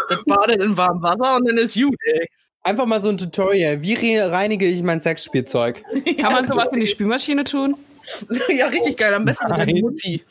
Das 0.09 0.23
badet 0.25 0.61
in 0.63 0.75
warmem 0.75 1.03
Wasser 1.03 1.35
und 1.35 1.47
dann 1.47 1.59
ist 1.59 1.75
gut, 1.75 1.95
ey. 2.05 2.27
Einfach 2.63 2.87
mal 2.87 3.01
so 3.01 3.09
ein 3.09 3.19
Tutorial. 3.19 3.83
Wie 3.83 3.93
re 3.93 4.31
reinige 4.31 4.65
ich 4.65 4.81
mein 4.81 4.99
Sexspielzeug? 4.99 5.83
Kann 6.19 6.33
man 6.33 6.47
sowas 6.47 6.69
in 6.71 6.79
die 6.79 6.87
Spülmaschine 6.87 7.43
tun? 7.43 7.75
Ja, 8.49 8.67
richtig 8.67 8.97
geil. 8.97 9.13
Am 9.13 9.23
besten 9.23 9.47
mit 9.47 9.57
Nein. 9.57 9.67
der 9.67 9.81
Mutti. 9.81 10.23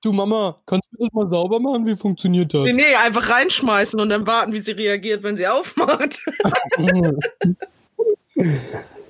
Du 0.00 0.12
Mama, 0.12 0.60
kannst 0.66 0.88
du 0.92 1.04
das 1.04 1.12
mal 1.12 1.28
sauber 1.28 1.58
machen? 1.58 1.86
Wie 1.86 1.96
funktioniert 1.96 2.54
das? 2.54 2.64
Nee, 2.64 2.74
nee, 2.74 2.94
einfach 2.94 3.28
reinschmeißen 3.28 3.98
und 3.98 4.08
dann 4.08 4.26
warten, 4.26 4.52
wie 4.52 4.60
sie 4.60 4.72
reagiert, 4.72 5.22
wenn 5.22 5.36
sie 5.36 5.48
aufmacht. 5.48 6.20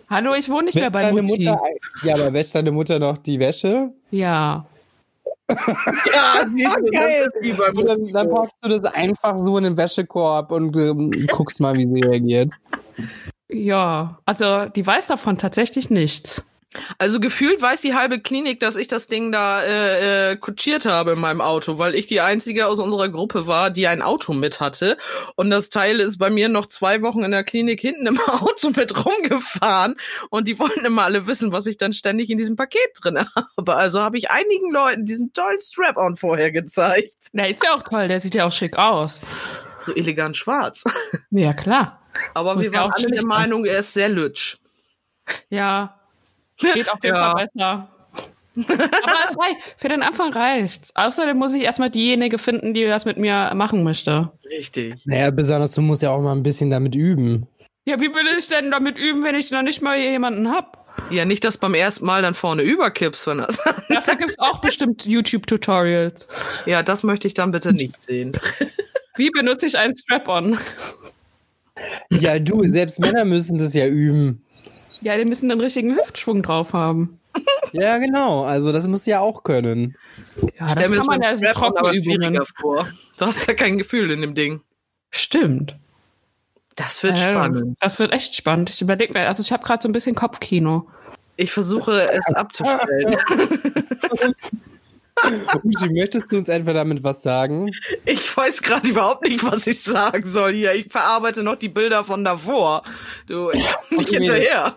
Hallo, 0.08 0.34
ich 0.34 0.48
wohne 0.48 0.64
nicht 0.64 0.74
mehr 0.74 0.90
bei 0.90 1.02
deine 1.02 1.22
Mutti. 1.22 1.46
Mutter, 1.46 1.60
ja, 2.02 2.14
aber 2.14 2.32
wäscht 2.32 2.54
deine 2.54 2.70
Mutter 2.70 2.98
noch 2.98 3.18
die 3.18 3.38
Wäsche? 3.38 3.92
Ja. 4.10 4.66
Ja, 5.48 6.44
die 6.56 6.64
ist 6.64 6.92
geil. 6.92 7.28
Wie 7.40 7.52
bei 7.52 7.70
Und 7.70 7.86
dann, 7.86 8.06
dann 8.12 8.30
packst 8.30 8.64
du 8.64 8.68
das 8.68 8.84
einfach 8.84 9.36
so 9.36 9.58
in 9.58 9.64
den 9.64 9.76
Wäschekorb 9.76 10.52
und 10.52 10.76
ähm, 10.76 11.10
guckst 11.28 11.60
mal, 11.60 11.76
wie 11.76 11.86
sie 11.86 12.00
reagiert. 12.00 12.50
Ja. 13.48 14.18
Also, 14.24 14.66
die 14.66 14.86
weiß 14.86 15.08
davon 15.08 15.36
tatsächlich 15.36 15.90
nichts. 15.90 16.44
Also 16.98 17.20
gefühlt 17.20 17.60
weiß 17.60 17.80
die 17.80 17.94
halbe 17.94 18.20
Klinik, 18.20 18.60
dass 18.60 18.76
ich 18.76 18.88
das 18.88 19.06
Ding 19.06 19.32
da 19.32 19.62
äh, 19.62 20.32
äh, 20.32 20.36
kutschiert 20.36 20.86
habe 20.86 21.12
in 21.12 21.20
meinem 21.20 21.40
Auto, 21.40 21.78
weil 21.78 21.94
ich 21.94 22.06
die 22.06 22.20
einzige 22.20 22.66
aus 22.66 22.80
unserer 22.80 23.08
Gruppe 23.08 23.46
war, 23.46 23.70
die 23.70 23.86
ein 23.86 24.02
Auto 24.02 24.32
mit 24.32 24.60
hatte. 24.60 24.96
Und 25.36 25.50
das 25.50 25.68
Teil 25.68 26.00
ist 26.00 26.18
bei 26.18 26.30
mir 26.30 26.48
noch 26.48 26.66
zwei 26.66 27.02
Wochen 27.02 27.22
in 27.22 27.30
der 27.30 27.44
Klinik 27.44 27.80
hinten 27.80 28.06
im 28.06 28.18
Auto 28.26 28.70
mit 28.74 29.04
rumgefahren. 29.04 29.96
Und 30.30 30.48
die 30.48 30.58
wollten 30.58 30.84
immer 30.84 31.04
alle 31.04 31.26
wissen, 31.26 31.52
was 31.52 31.66
ich 31.66 31.76
dann 31.76 31.92
ständig 31.92 32.30
in 32.30 32.38
diesem 32.38 32.56
Paket 32.56 32.90
drin 33.00 33.26
habe. 33.34 33.74
Also 33.74 34.02
habe 34.02 34.18
ich 34.18 34.30
einigen 34.30 34.72
Leuten 34.72 35.04
diesen 35.04 35.32
tollen 35.32 35.60
Strap-on 35.60 36.16
vorher 36.16 36.50
gezeigt. 36.50 37.14
Der 37.32 37.48
ist 37.48 37.62
ja 37.62 37.74
auch 37.74 37.82
toll, 37.82 38.08
der 38.08 38.20
sieht 38.20 38.34
ja 38.34 38.46
auch 38.46 38.52
schick 38.52 38.76
aus. 38.76 39.20
So 39.84 39.94
elegant 39.94 40.36
schwarz. 40.36 40.84
Ja, 41.30 41.52
klar. 41.52 42.00
Aber 42.32 42.54
Muss 42.54 42.64
wir 42.64 42.72
waren 42.72 42.90
auch 42.90 42.96
alle 42.96 43.10
der. 43.10 43.26
Meinung, 43.26 43.64
er 43.64 43.80
ist 43.80 43.92
sehr 43.92 44.08
lütsch. 44.08 44.58
Ja. 45.50 46.00
Geht 46.58 46.90
auf 46.90 47.02
jeden 47.02 47.16
Ja. 47.16 47.32
Fall 47.32 47.48
besser. 47.54 47.88
Aber 48.68 49.18
es 49.28 49.36
reicht. 49.36 49.56
Für 49.78 49.88
den 49.88 50.02
Anfang 50.02 50.32
reicht's. 50.32 50.92
Außerdem 50.94 51.36
muss 51.36 51.54
ich 51.54 51.64
erstmal 51.64 51.90
diejenige 51.90 52.38
finden, 52.38 52.72
die 52.72 52.84
das 52.84 53.04
mit 53.04 53.16
mir 53.16 53.52
machen 53.54 53.82
möchte. 53.82 54.30
Richtig. 54.48 54.94
Naja, 55.04 55.30
besonders 55.32 55.72
du 55.72 55.82
musst 55.82 56.02
ja 56.02 56.10
auch 56.10 56.20
mal 56.20 56.32
ein 56.32 56.44
bisschen 56.44 56.70
damit 56.70 56.94
üben. 56.94 57.48
Ja, 57.84 58.00
wie 58.00 58.14
will 58.14 58.38
ich 58.38 58.46
denn 58.46 58.70
damit 58.70 58.96
üben, 58.96 59.24
wenn 59.24 59.34
ich 59.34 59.50
noch 59.50 59.62
nicht 59.62 59.82
mal 59.82 59.98
jemanden 59.98 60.50
hab? 60.50 60.84
Ja, 61.10 61.24
nicht, 61.24 61.44
dass 61.44 61.58
beim 61.58 61.74
ersten 61.74 62.06
Mal 62.06 62.22
dann 62.22 62.34
vorne 62.34 62.62
überkippst, 62.62 63.26
wenn 63.26 63.38
das. 63.38 63.58
Dafür 63.88 64.14
gibt's 64.14 64.38
auch 64.38 64.60
bestimmt 64.60 65.04
YouTube-Tutorials. 65.04 66.28
Ja, 66.66 66.84
das 66.84 67.02
möchte 67.02 67.26
ich 67.26 67.34
dann 67.34 67.50
bitte 67.50 67.72
nicht 67.72 68.00
sehen. 68.02 68.38
Wie 69.16 69.30
benutze 69.30 69.66
ich 69.66 69.76
einen 69.76 69.96
Strap-on? 69.96 70.58
Ja, 72.10 72.38
du, 72.38 72.66
selbst 72.68 73.00
Männer 73.00 73.24
müssen 73.24 73.58
das 73.58 73.74
ja 73.74 73.86
üben. 73.86 74.44
Ja, 75.04 75.16
die 75.16 75.24
müssen 75.26 75.48
den 75.50 75.60
richtigen 75.60 75.94
Hüftschwung 75.94 76.42
drauf 76.42 76.72
haben. 76.72 77.20
Ja, 77.72 77.98
genau. 77.98 78.44
Also 78.44 78.72
das 78.72 78.88
musst 78.88 79.06
du 79.06 79.10
ja 79.12 79.20
auch 79.20 79.42
können. 79.42 79.96
Ja, 80.58 80.70
Stell 80.70 80.88
mir 80.88 80.96
das 80.96 81.06
kann 81.06 81.20
man 81.20 81.22
ja 81.22 81.36
schwieriger 81.36 82.44
vor. 82.60 82.88
Du 83.18 83.26
hast 83.26 83.46
ja 83.46 83.54
kein 83.54 83.78
Gefühl 83.78 84.10
in 84.10 84.20
dem 84.20 84.34
Ding. 84.34 84.60
Stimmt. 85.10 85.76
Das 86.76 87.02
wird 87.02 87.14
Äh, 87.18 87.30
spannend. 87.32 87.76
Das 87.80 87.98
wird 87.98 88.12
echt 88.12 88.34
spannend. 88.34 88.70
Ich 88.70 88.80
überlege 88.80 89.12
mir, 89.12 89.26
also 89.26 89.42
ich 89.42 89.52
habe 89.52 89.62
gerade 89.64 89.82
so 89.82 89.88
ein 89.88 89.92
bisschen 89.92 90.14
Kopfkino. 90.14 90.88
Ich 91.36 91.52
versuche 91.52 92.08
es 92.10 92.32
abzustellen. 92.34 93.16
Uschi, 95.22 95.88
möchtest 95.90 96.30
du 96.32 96.38
uns 96.38 96.48
etwa 96.48 96.72
damit 96.72 97.02
was 97.04 97.22
sagen? 97.22 97.70
Ich 98.04 98.36
weiß 98.36 98.62
gerade 98.62 98.88
überhaupt 98.88 99.26
nicht, 99.26 99.44
was 99.44 99.66
ich 99.66 99.82
sagen 99.82 100.26
soll 100.28 100.52
hier. 100.52 100.74
Ich 100.74 100.90
verarbeite 100.90 101.42
noch 101.42 101.56
die 101.56 101.68
Bilder 101.68 102.04
von 102.04 102.24
davor. 102.24 102.82
Du, 103.26 103.50
ich 103.50 103.64
komm 103.88 103.98
nicht 103.98 104.08
Okay. 104.08 104.18
hinterher. 104.18 104.74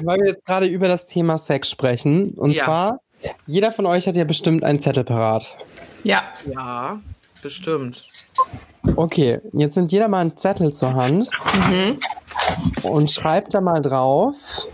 Weil 0.00 0.18
wir 0.20 0.26
jetzt 0.32 0.44
gerade 0.44 0.66
über 0.66 0.88
das 0.88 1.06
Thema 1.06 1.38
Sex 1.38 1.70
sprechen. 1.70 2.30
Und 2.36 2.50
Ja. 2.50 2.64
zwar, 2.64 3.00
jeder 3.46 3.70
von 3.72 3.86
euch 3.86 4.06
hat 4.06 4.16
ja 4.16 4.24
bestimmt 4.24 4.64
einen 4.64 4.80
Zettel 4.80 5.04
parat. 5.04 5.56
Ja. 6.02 6.24
Ja, 6.46 7.00
bestimmt. 7.42 8.06
Okay, 8.96 9.40
jetzt 9.52 9.76
nimmt 9.76 9.92
jeder 9.92 10.08
mal 10.08 10.20
einen 10.20 10.36
Zettel 10.36 10.72
zur 10.72 10.94
Hand 10.94 11.28
und 12.82 13.10
schreibt 13.10 13.54
da 13.54 13.60
mal 13.60 13.80
drauf 13.82 14.66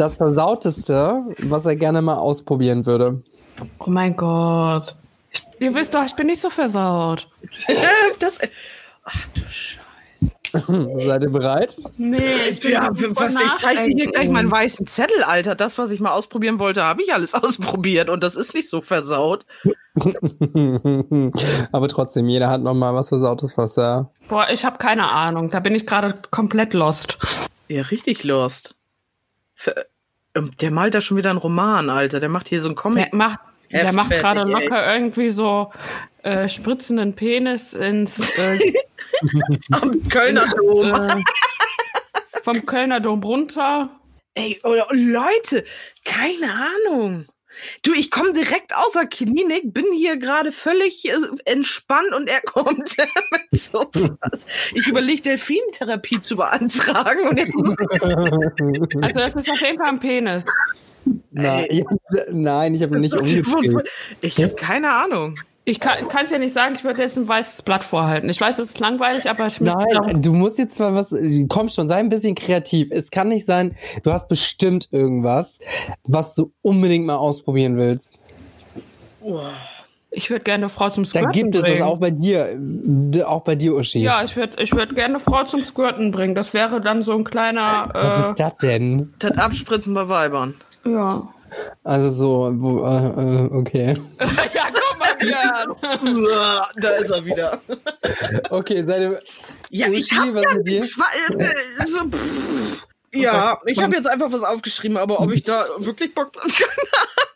das 0.00 0.16
Versauteste, 0.16 1.22
was 1.38 1.66
er 1.66 1.76
gerne 1.76 2.02
mal 2.02 2.16
ausprobieren 2.16 2.86
würde. 2.86 3.22
Oh 3.78 3.90
mein 3.90 4.16
Gott. 4.16 4.96
Ihr 5.58 5.74
wisst 5.74 5.94
doch, 5.94 6.04
ich 6.04 6.14
bin 6.14 6.26
nicht 6.26 6.40
so 6.40 6.48
versaut. 6.50 7.28
Das, 8.18 8.38
ach 9.04 9.26
du 9.34 9.40
Scheiße. 9.42 9.80
Seid 11.06 11.22
ihr 11.22 11.30
bereit? 11.30 11.76
Nee, 11.96 12.48
ich 12.50 12.60
bin 12.60 12.72
Ja, 12.72 12.88
was, 12.90 13.34
ich 13.34 13.56
zeige 13.58 13.84
dir 13.84 13.94
hier 13.94 14.10
gleich 14.10 14.28
meinen 14.28 14.50
weißen 14.50 14.86
Zettel, 14.86 15.22
Alter. 15.22 15.54
Das, 15.54 15.78
was 15.78 15.90
ich 15.92 16.00
mal 16.00 16.10
ausprobieren 16.12 16.58
wollte, 16.58 16.82
habe 16.82 17.02
ich 17.02 17.14
alles 17.14 17.34
ausprobiert. 17.42 18.10
Und 18.10 18.24
das 18.24 18.34
ist 18.34 18.52
nicht 18.54 18.68
so 18.68 18.80
versaut. 18.80 19.44
Aber 21.72 21.88
trotzdem, 21.88 22.28
jeder 22.28 22.50
hat 22.50 22.62
noch 22.62 22.74
mal 22.74 22.94
was 22.94 23.10
Versautes, 23.10 23.56
was 23.56 23.76
er... 23.76 24.10
Boah, 24.28 24.48
ich 24.50 24.64
habe 24.64 24.78
keine 24.78 25.08
Ahnung. 25.08 25.50
Da 25.50 25.60
bin 25.60 25.74
ich 25.74 25.86
gerade 25.86 26.14
komplett 26.30 26.74
lost. 26.74 27.18
Ja, 27.68 27.82
richtig 27.82 28.24
lost. 28.24 28.74
Ver- 29.54 29.86
Der 30.34 30.70
malt 30.70 30.94
da 30.94 31.00
schon 31.00 31.16
wieder 31.16 31.30
einen 31.30 31.38
Roman, 31.38 31.90
Alter. 31.90 32.20
Der 32.20 32.28
macht 32.28 32.48
hier 32.48 32.60
so 32.60 32.68
einen 32.68 32.76
Der 32.76 32.82
Comic. 32.82 33.12
macht, 33.12 33.40
der 33.70 33.92
macht 33.92 34.10
gerade 34.10 34.42
ey. 34.42 34.46
locker 34.50 34.94
irgendwie 34.94 35.30
so 35.30 35.72
äh, 36.22 36.48
spritzenden 36.48 37.14
Penis 37.14 37.72
ins 37.74 38.20
äh, 38.38 38.58
Am 39.72 40.08
Kölner 40.08 40.46
Dom. 40.56 41.08
äh, 41.08 41.22
vom 42.42 42.64
Kölner 42.64 43.00
Dom 43.00 43.22
runter. 43.22 43.90
Ey, 44.34 44.60
oder 44.62 44.86
Leute, 44.92 45.64
keine 46.04 46.52
Ahnung. 46.88 47.26
Du, 47.82 47.92
ich 47.92 48.10
komme 48.10 48.32
direkt 48.32 48.74
aus 48.74 48.92
der 48.92 49.06
Klinik, 49.06 49.72
bin 49.72 49.86
hier 49.96 50.16
gerade 50.16 50.52
völlig 50.52 51.08
äh, 51.08 51.14
entspannt 51.44 52.12
und 52.14 52.28
er 52.28 52.40
kommt 52.44 52.96
mit 53.30 53.60
sowas. 53.60 54.46
Ich 54.74 54.86
überlege, 54.86 55.22
Delfintherapie 55.22 56.20
zu 56.22 56.36
beantragen 56.36 57.28
und 57.28 57.40
Also 59.02 59.20
das 59.20 59.34
ist 59.34 59.50
auf 59.50 59.60
jeden 59.60 59.78
Fall 59.78 59.88
ein 59.88 60.00
Penis. 60.00 60.44
Nein, 61.30 61.66
ich, 61.68 61.84
nein, 62.30 62.74
ich 62.74 62.82
habe 62.82 63.00
nicht 63.00 63.14
umgedreht. 63.14 63.88
Ich 64.20 64.36
habe 64.42 64.54
keine 64.54 64.90
Ahnung. 64.90 65.36
Ich 65.70 65.78
kann 65.78 66.04
es 66.22 66.30
ja 66.30 66.38
nicht 66.38 66.52
sagen, 66.52 66.74
ich 66.74 66.82
würde 66.82 67.00
jetzt 67.00 67.16
ein 67.16 67.28
weißes 67.28 67.62
Blatt 67.62 67.84
vorhalten. 67.84 68.28
Ich 68.28 68.40
weiß, 68.40 68.58
es 68.58 68.70
ist 68.70 68.80
langweilig, 68.80 69.30
aber 69.30 69.46
ich 69.46 69.60
müsste 69.60 69.78
Nein, 69.78 70.20
du 70.20 70.32
musst 70.32 70.58
jetzt 70.58 70.80
mal 70.80 70.96
was, 70.96 71.14
komm 71.48 71.68
schon, 71.68 71.86
sei 71.86 71.96
ein 71.96 72.08
bisschen 72.08 72.34
kreativ. 72.34 72.88
Es 72.90 73.10
kann 73.12 73.28
nicht 73.28 73.46
sein, 73.46 73.76
du 74.02 74.12
hast 74.12 74.28
bestimmt 74.28 74.88
irgendwas, 74.90 75.60
was 76.08 76.34
du 76.34 76.52
unbedingt 76.62 77.06
mal 77.06 77.14
ausprobieren 77.14 77.76
willst. 77.76 78.24
ich 80.10 80.28
würde 80.28 80.42
gerne 80.42 80.64
eine 80.64 80.68
Frau 80.70 80.88
zum 80.88 81.04
Da 81.04 81.10
Squirten 81.10 81.32
gibt 81.32 81.54
es 81.54 81.60
das 81.62 81.70
bringen. 81.70 81.82
auch 81.84 81.98
bei 81.98 82.10
dir, 82.10 82.58
auch 83.28 83.42
bei 83.42 83.54
dir, 83.54 83.76
Uschi. 83.76 84.00
Ja, 84.00 84.24
ich 84.24 84.34
würde 84.34 84.60
ich 84.60 84.72
würd 84.72 84.96
gerne 84.96 85.14
eine 85.14 85.20
Frau 85.20 85.44
zum 85.44 85.62
Squirten 85.62 86.10
bringen. 86.10 86.34
Das 86.34 86.52
wäre 86.52 86.80
dann 86.80 87.02
so 87.04 87.14
ein 87.14 87.22
kleiner, 87.22 87.90
Was 87.92 88.26
äh, 88.26 88.30
ist 88.30 88.40
das 88.40 88.56
denn? 88.60 89.14
Das 89.20 89.38
Abspritzen 89.38 89.94
bei 89.94 90.08
Weibern. 90.08 90.54
ja. 90.84 91.28
Also 91.82 92.10
so, 92.10 92.52
wo, 92.58 92.84
äh, 92.86 93.46
äh, 93.46 93.48
okay. 93.52 93.94
ja, 94.54 94.69
Uah, 95.22 96.68
da 96.76 96.88
ist 96.96 97.10
er 97.10 97.24
wieder. 97.24 97.60
Okay, 98.50 98.84
ihr, 98.86 99.20
Ja, 99.70 99.88
ich 99.88 100.04
Uschi, 100.04 100.14
habe 100.16 100.34
was 100.34 100.44
ja 100.44 100.54
nichts. 100.54 100.96
äh, 101.38 101.44
äh, 101.44 101.86
so. 101.86 101.98
Ja, 103.12 103.58
ich 103.66 103.82
habe 103.82 103.96
jetzt 103.96 104.06
einfach 104.08 104.30
was 104.32 104.42
aufgeschrieben, 104.42 104.96
aber 104.96 105.20
ob 105.20 105.32
ich 105.32 105.42
da 105.42 105.64
wirklich 105.78 106.14
Bock 106.14 106.32
drauf 106.32 106.44
habe. 106.44 106.64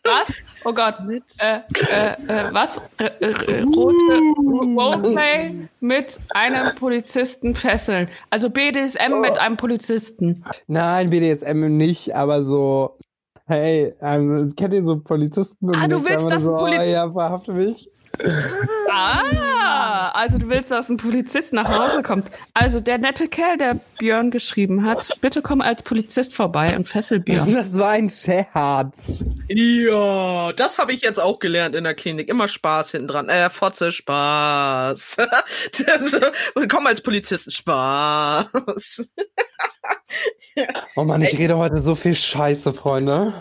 Was? 0.06 0.32
Oh 0.66 0.72
Gott. 0.74 0.96
Äh, 1.38 1.60
äh, 1.90 2.12
äh, 2.28 2.52
was? 2.52 2.78
R 2.98 3.22
r 3.22 3.64
rote 3.64 4.20
Roleplay 4.76 5.66
mit 5.80 6.20
einem 6.28 6.74
Polizisten 6.74 7.54
fesseln. 7.56 8.08
Also 8.28 8.50
BDSM 8.50 9.20
mit 9.22 9.38
einem 9.38 9.56
Polizisten. 9.56 10.44
nein, 10.66 11.08
BDSM 11.08 11.74
nicht, 11.78 12.14
aber 12.14 12.42
so, 12.42 12.98
hey, 13.46 13.94
ähm, 14.00 14.52
kennt 14.56 14.74
ihr 14.74 14.82
so 14.84 14.98
Polizisten? 15.00 15.68
und 15.68 15.76
Ah, 15.76 15.86
du 15.88 16.04
willst, 16.04 16.30
dass 16.30 16.42
so, 16.44 16.54
ein 16.54 16.58
Poliz- 16.58 16.80
oh, 16.80 16.90
ja, 16.90 17.12
verhafte 17.12 17.52
mich. 17.52 17.90
Ah, 18.90 19.22
also 20.14 20.38
du 20.38 20.48
willst, 20.48 20.70
dass 20.70 20.88
ein 20.88 20.96
Polizist 20.96 21.52
nach 21.52 21.68
Hause 21.68 22.02
kommt. 22.02 22.30
Also 22.54 22.80
der 22.80 22.98
nette 22.98 23.28
Kerl, 23.28 23.56
der 23.58 23.80
Björn 23.98 24.30
geschrieben 24.30 24.84
hat, 24.84 25.10
bitte 25.20 25.42
komm 25.42 25.60
als 25.60 25.82
Polizist 25.82 26.34
vorbei 26.34 26.76
und 26.76 26.88
fessel 26.88 27.18
Björn. 27.20 27.52
Das 27.52 27.76
war 27.76 27.90
ein 27.90 28.08
Scherz. 28.08 29.24
Ja, 29.48 30.52
das 30.52 30.78
habe 30.78 30.92
ich 30.92 31.02
jetzt 31.02 31.18
auch 31.20 31.40
gelernt 31.40 31.74
in 31.74 31.84
der 31.84 31.94
Klinik. 31.94 32.28
Immer 32.28 32.46
Spaß 32.46 32.92
hinten 32.92 33.08
dran. 33.08 33.28
Äh, 33.28 33.50
Fotze, 33.50 33.92
Spaß. 33.92 35.16
Das, 35.86 36.20
komm 36.68 36.86
als 36.86 37.00
Polizisten, 37.00 37.50
Spaß. 37.50 38.46
Oh 40.94 41.04
Mann, 41.04 41.22
ich 41.22 41.36
rede 41.36 41.56
heute 41.58 41.76
so 41.76 41.94
viel 41.94 42.14
Scheiße, 42.14 42.72
Freunde. 42.72 43.34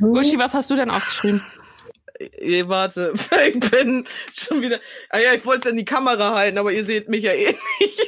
Uschi, 0.00 0.38
was 0.38 0.54
hast 0.54 0.70
du 0.70 0.76
denn 0.76 0.90
aufgeschrieben? 0.90 1.42
Eh, 2.38 2.68
warte, 2.68 3.12
ich 3.48 3.60
bin 3.70 4.06
schon 4.32 4.62
wieder. 4.62 4.80
Ah 5.10 5.18
ja, 5.18 5.32
ich 5.34 5.44
wollte 5.44 5.68
es 5.68 5.72
in 5.72 5.76
die 5.78 5.84
Kamera 5.84 6.34
halten, 6.34 6.58
aber 6.58 6.72
ihr 6.72 6.84
seht 6.84 7.08
mich 7.08 7.24
ja 7.24 7.32
eh 7.32 7.56
nicht. 7.80 8.06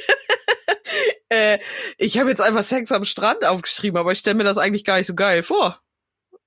äh, 1.29 1.59
ich 1.97 2.17
habe 2.17 2.29
jetzt 2.29 2.41
einfach 2.41 2.63
Sex 2.63 2.91
am 2.91 3.05
Strand 3.05 3.43
aufgeschrieben, 3.45 3.97
aber 3.99 4.11
ich 4.11 4.19
stelle 4.19 4.35
mir 4.35 4.43
das 4.43 4.57
eigentlich 4.57 4.85
gar 4.85 4.97
nicht 4.97 5.07
so 5.07 5.15
geil 5.15 5.43
vor. 5.43 5.81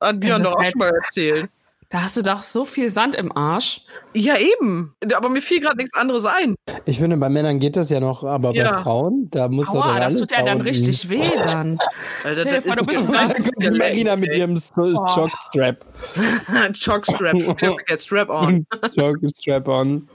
Hat 0.00 0.20
Björn 0.20 0.42
doch 0.42 0.52
auch 0.52 0.62
halt- 0.62 0.72
schon 0.72 0.78
mal 0.78 0.92
erzählt. 0.94 1.50
Da 1.90 2.02
hast 2.02 2.18
du 2.18 2.23
doch 2.23 2.42
so 2.42 2.66
viel 2.66 2.90
Sand 2.90 3.14
im 3.14 3.35
Arsch. 3.35 3.80
Ja, 4.12 4.35
eben. 4.37 4.95
Aber 5.16 5.30
mir 5.30 5.40
fiel 5.40 5.61
gerade 5.61 5.78
nichts 5.78 5.95
anderes 5.97 6.26
ein. 6.26 6.54
Ich 6.85 6.99
finde, 6.99 7.16
bei 7.16 7.30
Männern 7.30 7.61
geht 7.61 7.76
das 7.76 7.88
ja 7.88 7.99
noch, 7.99 8.25
aber 8.25 8.52
Ja. 8.52 8.76
bei 8.76 8.83
Frauen, 8.83 9.28
da 9.30 9.49
muss 9.49 9.66
doch 9.68 9.76
Aua, 9.76 9.87
dann 9.92 9.97
das 9.97 10.04
alles 10.14 10.21
tut 10.21 10.33
ja 10.33 10.42
dann 10.45 10.61
richtig 10.61 11.09
weh 11.09 11.23
dann. 11.45 11.78
Alter, 12.25 12.40
Stell 12.42 12.61
dir 12.61 12.61
das 12.61 12.64
vor, 12.66 12.76
du 12.76 12.80
ist 12.80 12.87
bist 12.88 13.09
da- 13.14 13.26
Da 13.28 13.35
kommt 13.35 13.62
die 13.62 13.71
Marina 13.78 14.16
mit 14.16 14.35
ihrem 14.35 14.57
so 14.59 14.83
Jockstrap. 14.85 15.85
Jockstrap, 16.75 17.40
schon 17.42 17.57
wieder 17.57 17.73
vergessen, 17.75 18.04
Strap 18.04 18.28
on. 18.30 18.66
Jockstrap 18.95 19.68
on. 19.68 20.09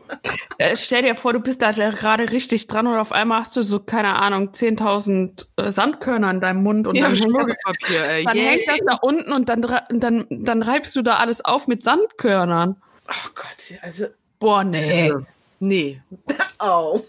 Äh, 0.57 0.75
stell 0.75 1.01
dir 1.01 1.15
vor, 1.15 1.33
du 1.33 1.39
bist 1.39 1.61
da 1.61 1.71
gerade 1.71 2.31
richtig 2.31 2.67
dran 2.67 2.87
und 2.87 2.97
auf 2.97 3.11
einmal 3.11 3.39
hast 3.41 3.55
du 3.55 3.61
so, 3.63 3.79
keine 3.79 4.15
Ahnung, 4.21 4.49
10.000 4.51 5.47
äh, 5.57 5.71
Sandkörner 5.71 6.31
in 6.31 6.41
deinem 6.41 6.63
Mund 6.63 6.87
und 6.87 6.95
Ja, 6.95 7.03
dann, 7.03 7.13
hängt 7.15 7.25
das, 7.25 7.31
Schmirgelpapier, 7.31 8.09
ey. 8.09 8.23
dann 8.25 8.37
Yay. 8.37 8.45
hängt 8.45 8.67
das 8.67 8.77
da 8.85 8.95
unten 9.01 9.31
und 9.33 9.49
dann, 9.49 9.61
dann, 9.89 10.25
dann 10.29 10.61
reibst 10.61 10.95
du 10.95 11.01
da 11.01 11.15
alles 11.15 11.43
auf 11.43 11.67
mit 11.67 11.83
Sandkörnern. 11.83 12.75
Oh 13.09 13.29
Gott, 13.35 13.79
also. 13.81 14.05
Boah, 14.39 14.63
nee. 14.63 15.11
Nee. 15.59 16.01
Au. 16.57 17.01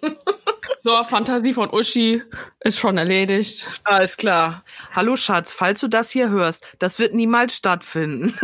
So, 0.79 1.03
Fantasie 1.03 1.53
von 1.55 1.71
Uschi 1.71 2.23
ist 2.61 2.79
schon 2.79 2.99
erledigt. 2.99 3.67
Alles 3.85 4.17
klar. 4.17 4.63
Hallo 4.93 5.17
Schatz, 5.17 5.53
falls 5.53 5.81
du 5.81 5.89
das 5.89 6.11
hier 6.11 6.29
hörst, 6.29 6.65
das 6.79 6.99
wird 6.99 7.15
niemals 7.15 7.57
stattfinden. 7.57 8.35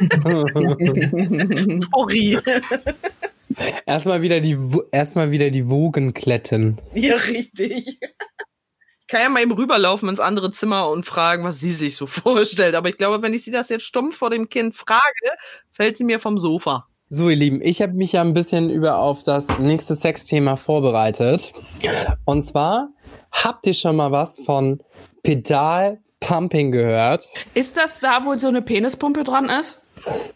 Sorry. 1.92 2.38
Erstmal 3.86 4.22
wieder 4.22 4.40
die, 4.40 4.58
erstmal 4.90 5.30
wieder 5.30 5.50
die 5.50 5.68
Wogen 5.68 6.14
kletten. 6.14 6.78
Ja, 6.94 7.16
richtig. 7.16 7.98
Ich 9.00 9.06
kann 9.08 9.20
ja 9.20 9.28
mal 9.28 9.42
eben 9.42 9.52
rüberlaufen 9.52 10.08
ins 10.08 10.20
andere 10.20 10.52
Zimmer 10.52 10.88
und 10.88 11.04
fragen, 11.04 11.44
was 11.44 11.60
sie 11.60 11.74
sich 11.74 11.96
so 11.96 12.06
vorstellt. 12.06 12.74
Aber 12.74 12.88
ich 12.88 12.98
glaube, 12.98 13.22
wenn 13.22 13.34
ich 13.34 13.44
sie 13.44 13.50
das 13.50 13.68
jetzt 13.68 13.84
stumpf 13.84 14.16
vor 14.16 14.30
dem 14.30 14.48
Kind 14.48 14.74
frage, 14.74 15.02
fällt 15.70 15.96
sie 15.96 16.04
mir 16.04 16.18
vom 16.18 16.38
Sofa. 16.38 16.86
So, 17.08 17.28
ihr 17.28 17.36
Lieben, 17.36 17.60
ich 17.60 17.82
habe 17.82 17.92
mich 17.92 18.12
ja 18.12 18.22
ein 18.22 18.32
bisschen 18.32 18.70
über 18.70 18.96
auf 18.96 19.22
das 19.22 19.46
nächste 19.58 19.96
Sexthema 19.96 20.56
vorbereitet. 20.56 21.52
Und 22.24 22.42
zwar, 22.42 22.88
habt 23.30 23.66
ihr 23.66 23.74
schon 23.74 23.96
mal 23.96 24.12
was 24.12 24.40
von 24.40 24.82
Pedal 25.22 26.00
Pumping 26.20 26.72
gehört? 26.72 27.28
Ist 27.52 27.76
das 27.76 28.00
da, 28.00 28.24
wo 28.24 28.34
so 28.38 28.48
eine 28.48 28.62
Penispumpe 28.62 29.24
dran 29.24 29.50
ist? 29.50 29.84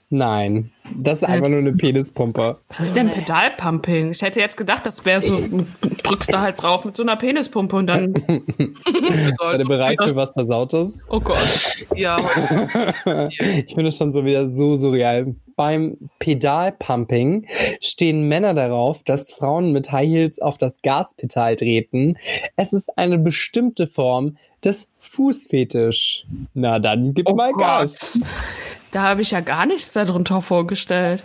Nein, 0.09 0.71
das 0.95 1.19
ist 1.19 1.25
einfach 1.25 1.49
nur 1.49 1.59
eine 1.59 1.73
Penispumpe. 1.73 2.59
Was 2.69 2.81
ist 2.81 2.97
denn 2.97 3.11
Pedalpumping? 3.11 4.13
Ich 4.13 4.23
hätte 4.23 4.39
jetzt 4.39 4.57
gedacht, 4.57 4.87
das 4.87 5.05
wäre 5.05 5.21
so, 5.21 5.41
du 5.41 5.67
drückst 6.03 6.33
da 6.33 6.43
halt 6.43 6.63
drauf 6.63 6.85
mit 6.85 6.97
so 6.97 7.03
einer 7.03 7.17
Penispumpe 7.17 7.75
und 7.75 7.89
dann, 7.89 8.15
Seid 9.41 9.59
ihr 9.59 9.65
bereit 9.67 9.99
für 10.01 10.15
was 10.15 10.31
Versautes? 10.31 11.07
oh 11.09 11.19
Gott. 11.21 11.85
Ja, 11.95 12.19
Ich 13.67 13.75
finde 13.75 13.89
es 13.89 13.97
schon 13.97 14.13
so 14.13 14.25
wieder 14.25 14.47
so 14.47 14.77
surreal. 14.77 15.35
Beim 15.57 15.97
Pedalpumping 16.21 17.47
stehen 17.81 18.29
Männer 18.29 18.55
darauf, 18.55 19.03
dass 19.05 19.33
Frauen 19.33 19.73
mit 19.73 19.91
High 19.91 20.09
Heels 20.09 20.39
auf 20.39 20.57
das 20.59 20.83
Gaspedal 20.83 21.57
treten. 21.57 22.17
Es 22.57 22.73
ist 22.73 22.97
eine 22.97 23.19
bestimmte 23.19 23.87
Form 23.89 24.37
des 24.63 24.91
Fußfetisch. 25.01 26.27
Na 26.55 26.79
dann 26.79 27.15
gib 27.15 27.29
mal 27.35 27.53
Gas. 27.53 28.21
Da 28.97 29.03
habe 29.03 29.21
ich 29.21 29.31
ja 29.31 29.41
gar 29.41 29.67
nichts 29.67 29.93
darunter 29.93 30.41
vorgestellt. 30.41 31.23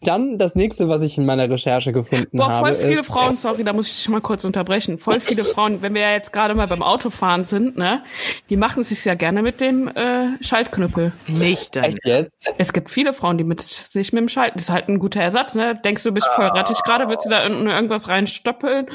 Dann 0.00 0.38
das 0.38 0.54
nächste, 0.54 0.88
was 0.88 1.02
ich 1.02 1.18
in 1.18 1.26
meiner 1.26 1.50
Recherche 1.50 1.92
gefunden 1.92 2.38
Boah, 2.38 2.48
habe. 2.50 2.74
voll 2.74 2.88
viele 2.88 3.00
ist, 3.00 3.06
Frauen, 3.08 3.36
sorry, 3.36 3.64
da 3.64 3.74
muss 3.74 3.88
ich 3.88 3.96
dich 3.96 4.08
mal 4.08 4.22
kurz 4.22 4.44
unterbrechen. 4.46 4.96
Voll 4.98 5.20
viele 5.20 5.44
Frauen, 5.44 5.82
wenn 5.82 5.92
wir 5.92 6.00
ja 6.00 6.12
jetzt 6.12 6.32
gerade 6.32 6.54
mal 6.54 6.66
beim 6.68 6.82
Autofahren 6.82 7.44
sind, 7.44 7.76
ne, 7.76 8.02
die 8.48 8.56
machen 8.56 8.82
sich 8.82 9.04
ja 9.04 9.12
gerne 9.14 9.42
mit 9.42 9.60
dem 9.60 9.88
äh, 9.88 10.42
Schaltknüppel. 10.42 11.12
nicht 11.26 11.76
dann. 11.76 11.84
Echt 11.84 11.98
jetzt? 12.06 12.54
Es 12.56 12.72
gibt 12.72 12.88
viele 12.88 13.12
Frauen, 13.12 13.36
die 13.36 13.44
mit 13.44 13.60
sich 13.60 14.12
mit 14.14 14.22
dem 14.22 14.28
Schalt, 14.30 14.54
das 14.54 14.62
ist 14.62 14.70
halt 14.70 14.88
ein 14.88 14.98
guter 15.00 15.20
Ersatz, 15.20 15.54
ne? 15.54 15.78
Denkst 15.84 16.02
du, 16.04 16.12
bist 16.12 16.28
voll 16.28 16.46
rattig 16.46 16.78
gerade, 16.84 17.10
willst 17.10 17.26
du 17.26 17.28
da 17.30 17.42
irgend- 17.42 17.68
irgendwas 17.68 18.08
reinstoppeln 18.08 18.86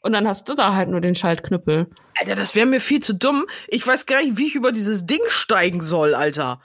und 0.00 0.12
dann 0.14 0.26
hast 0.26 0.48
du 0.48 0.54
da 0.54 0.72
halt 0.72 0.88
nur 0.88 1.02
den 1.02 1.14
Schaltknüppel. 1.14 1.88
Alter, 2.18 2.36
das 2.36 2.54
wäre 2.54 2.64
mir 2.66 2.80
viel 2.80 3.00
zu 3.00 3.12
dumm. 3.14 3.44
Ich 3.68 3.86
weiß 3.86 4.06
gar 4.06 4.22
nicht, 4.22 4.38
wie 4.38 4.46
ich 4.46 4.54
über 4.54 4.72
dieses 4.72 5.04
Ding 5.04 5.20
steigen 5.28 5.82
soll, 5.82 6.14
Alter. 6.14 6.60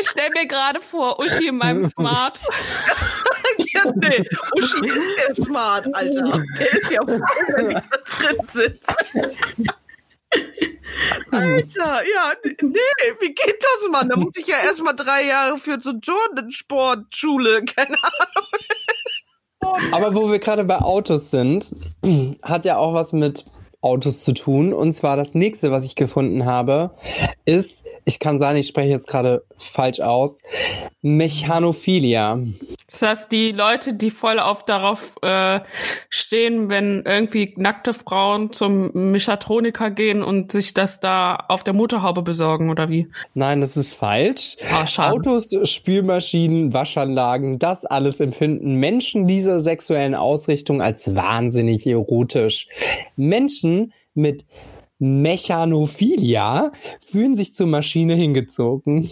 Ich 0.00 0.08
stell 0.08 0.30
mir 0.30 0.46
gerade 0.46 0.80
vor, 0.80 1.18
Uschi 1.18 1.48
in 1.48 1.56
meinem 1.58 1.88
Smart. 1.90 2.40
Ja, 3.74 3.92
nee. 3.96 4.24
Uschi 4.56 4.86
ist 4.86 5.18
der 5.18 5.34
smart, 5.34 5.86
Alter. 5.94 6.42
Der 6.58 6.72
ist 6.72 6.90
ja 6.90 7.00
voll, 7.04 7.20
wenn 7.56 7.70
ich 7.70 7.76
da 7.76 7.96
drin 8.18 8.36
sitze. 8.50 8.96
Alter, 11.30 12.02
ja, 12.06 12.32
nee, 12.62 12.78
wie 13.20 13.34
geht 13.34 13.60
das, 13.60 13.90
Mann? 13.90 14.08
Da 14.08 14.16
muss 14.16 14.36
ich 14.36 14.46
ja 14.46 14.56
erstmal 14.64 14.96
drei 14.96 15.24
Jahre 15.24 15.58
für 15.58 15.78
zur 15.78 16.00
Turnsportschule, 16.00 17.64
keine 17.64 17.96
Ahnung. 18.02 18.48
Aber 19.92 20.14
wo 20.14 20.30
wir 20.30 20.38
gerade 20.38 20.64
bei 20.64 20.78
Autos 20.78 21.30
sind, 21.30 21.70
hat 22.42 22.64
ja 22.64 22.76
auch 22.76 22.94
was 22.94 23.12
mit 23.12 23.44
Autos 23.82 24.22
zu 24.22 24.32
tun. 24.32 24.72
Und 24.72 24.92
zwar 24.92 25.16
das 25.16 25.34
nächste, 25.34 25.72
was 25.72 25.84
ich 25.84 25.96
gefunden 25.96 26.46
habe, 26.46 26.92
ist, 27.44 27.84
ich 28.04 28.20
kann 28.20 28.38
sagen, 28.38 28.56
ich 28.56 28.68
spreche 28.68 28.90
jetzt 28.90 29.08
gerade 29.08 29.44
falsch 29.58 30.00
aus, 30.00 30.40
Mechanophilia. 31.02 32.38
Das 32.86 33.02
heißt, 33.02 33.32
die 33.32 33.50
Leute, 33.50 33.94
die 33.94 34.10
voll 34.10 34.38
auf 34.38 34.62
darauf 34.62 35.14
äh, 35.22 35.60
stehen, 36.08 36.68
wenn 36.68 37.02
irgendwie 37.04 37.54
nackte 37.56 37.92
Frauen 37.92 38.52
zum 38.52 38.92
Mechatroniker 38.92 39.90
gehen 39.90 40.22
und 40.22 40.52
sich 40.52 40.74
das 40.74 41.00
da 41.00 41.34
auf 41.48 41.64
der 41.64 41.74
Motorhaube 41.74 42.22
besorgen, 42.22 42.70
oder 42.70 42.88
wie? 42.88 43.08
Nein, 43.34 43.60
das 43.60 43.76
ist 43.76 43.94
falsch. 43.94 44.56
Ah. 44.70 45.10
Autos, 45.10 45.48
Spülmaschinen, 45.64 46.72
Waschanlagen, 46.72 47.58
das 47.58 47.84
alles 47.84 48.20
empfinden 48.20 48.74
Menschen 48.74 49.26
dieser 49.26 49.58
sexuellen 49.58 50.14
Ausrichtung 50.14 50.80
als 50.80 51.16
wahnsinnig 51.16 51.86
erotisch. 51.86 52.68
Menschen 53.16 53.71
mit 54.14 54.44
Mechanophilia 54.98 56.70
fühlen 57.10 57.34
sich 57.34 57.54
zur 57.54 57.66
Maschine 57.66 58.14
hingezogen. 58.14 59.10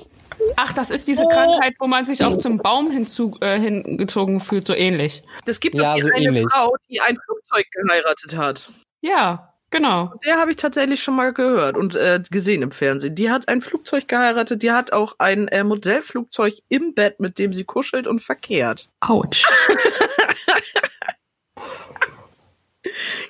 Ach, 0.57 0.73
das 0.73 0.91
ist 0.91 1.09
diese 1.09 1.27
Krankheit, 1.27 1.75
wo 1.81 1.87
man 1.87 2.05
sich 2.07 2.25
auch 2.25 2.39
zum 2.39 2.59
Baum 2.59 2.91
hinzu, 2.91 3.37
äh, 3.41 3.59
hingezogen 3.59 4.41
fühlt, 4.41 4.67
so 4.67 4.75
ähnlich. 4.75 5.23
Das 5.45 5.59
gibt 5.61 5.75
Ja, 5.75 5.97
so 5.99 6.07
eine 6.07 6.25
ähnlich. 6.25 6.47
Frau, 6.51 6.75
die 6.89 7.01
ein 7.01 7.17
Flugzeug 7.25 7.67
geheiratet 7.73 8.37
hat. 8.37 8.73
Ja, 9.01 9.53
genau. 9.71 10.13
Der 10.25 10.39
habe 10.39 10.51
ich 10.53 10.57
tatsächlich 10.57 11.03
schon 11.03 11.17
mal 11.17 11.33
gehört 11.33 11.77
und 11.77 11.95
äh, 11.97 12.23
gesehen 12.31 12.63
im 12.63 12.71
Fernsehen. 12.71 13.15
Die 13.17 13.31
hat 13.31 13.49
ein 13.49 13.61
Flugzeug 13.61 14.07
geheiratet, 14.09 14.63
die 14.63 14.71
hat 14.71 14.93
auch 14.93 15.17
ein 15.19 15.49
äh, 15.49 15.65
Modellflugzeug 15.65 16.55
im 16.69 16.95
Bett, 16.95 17.19
mit 17.21 17.39
dem 17.39 17.53
sie 17.53 17.65
kuschelt 17.65 18.07
und 18.07 18.21
verkehrt. 18.21 18.89
Autsch. 19.01 19.45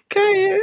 Geil. 0.09 0.60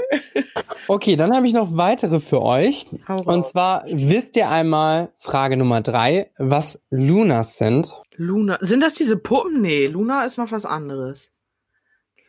Okay, 0.88 1.16
dann 1.16 1.36
habe 1.36 1.46
ich 1.46 1.54
noch 1.54 1.76
weitere 1.76 2.20
für 2.20 2.42
euch. 2.42 2.88
Und 3.26 3.46
zwar 3.46 3.84
wisst 3.88 4.36
ihr 4.38 4.50
einmal, 4.50 5.12
Frage 5.18 5.58
Nummer 5.58 5.82
drei, 5.82 6.32
was 6.38 6.84
Lunas 6.90 7.58
sind? 7.58 8.00
Luna. 8.16 8.58
Sind 8.62 8.82
das 8.82 8.94
diese 8.94 9.18
Puppen? 9.18 9.62
Nee, 9.62 9.88
Luna 9.88 10.24
ist 10.26 10.38
noch 10.38 10.52
was 10.52 10.66
anderes. 10.66 11.30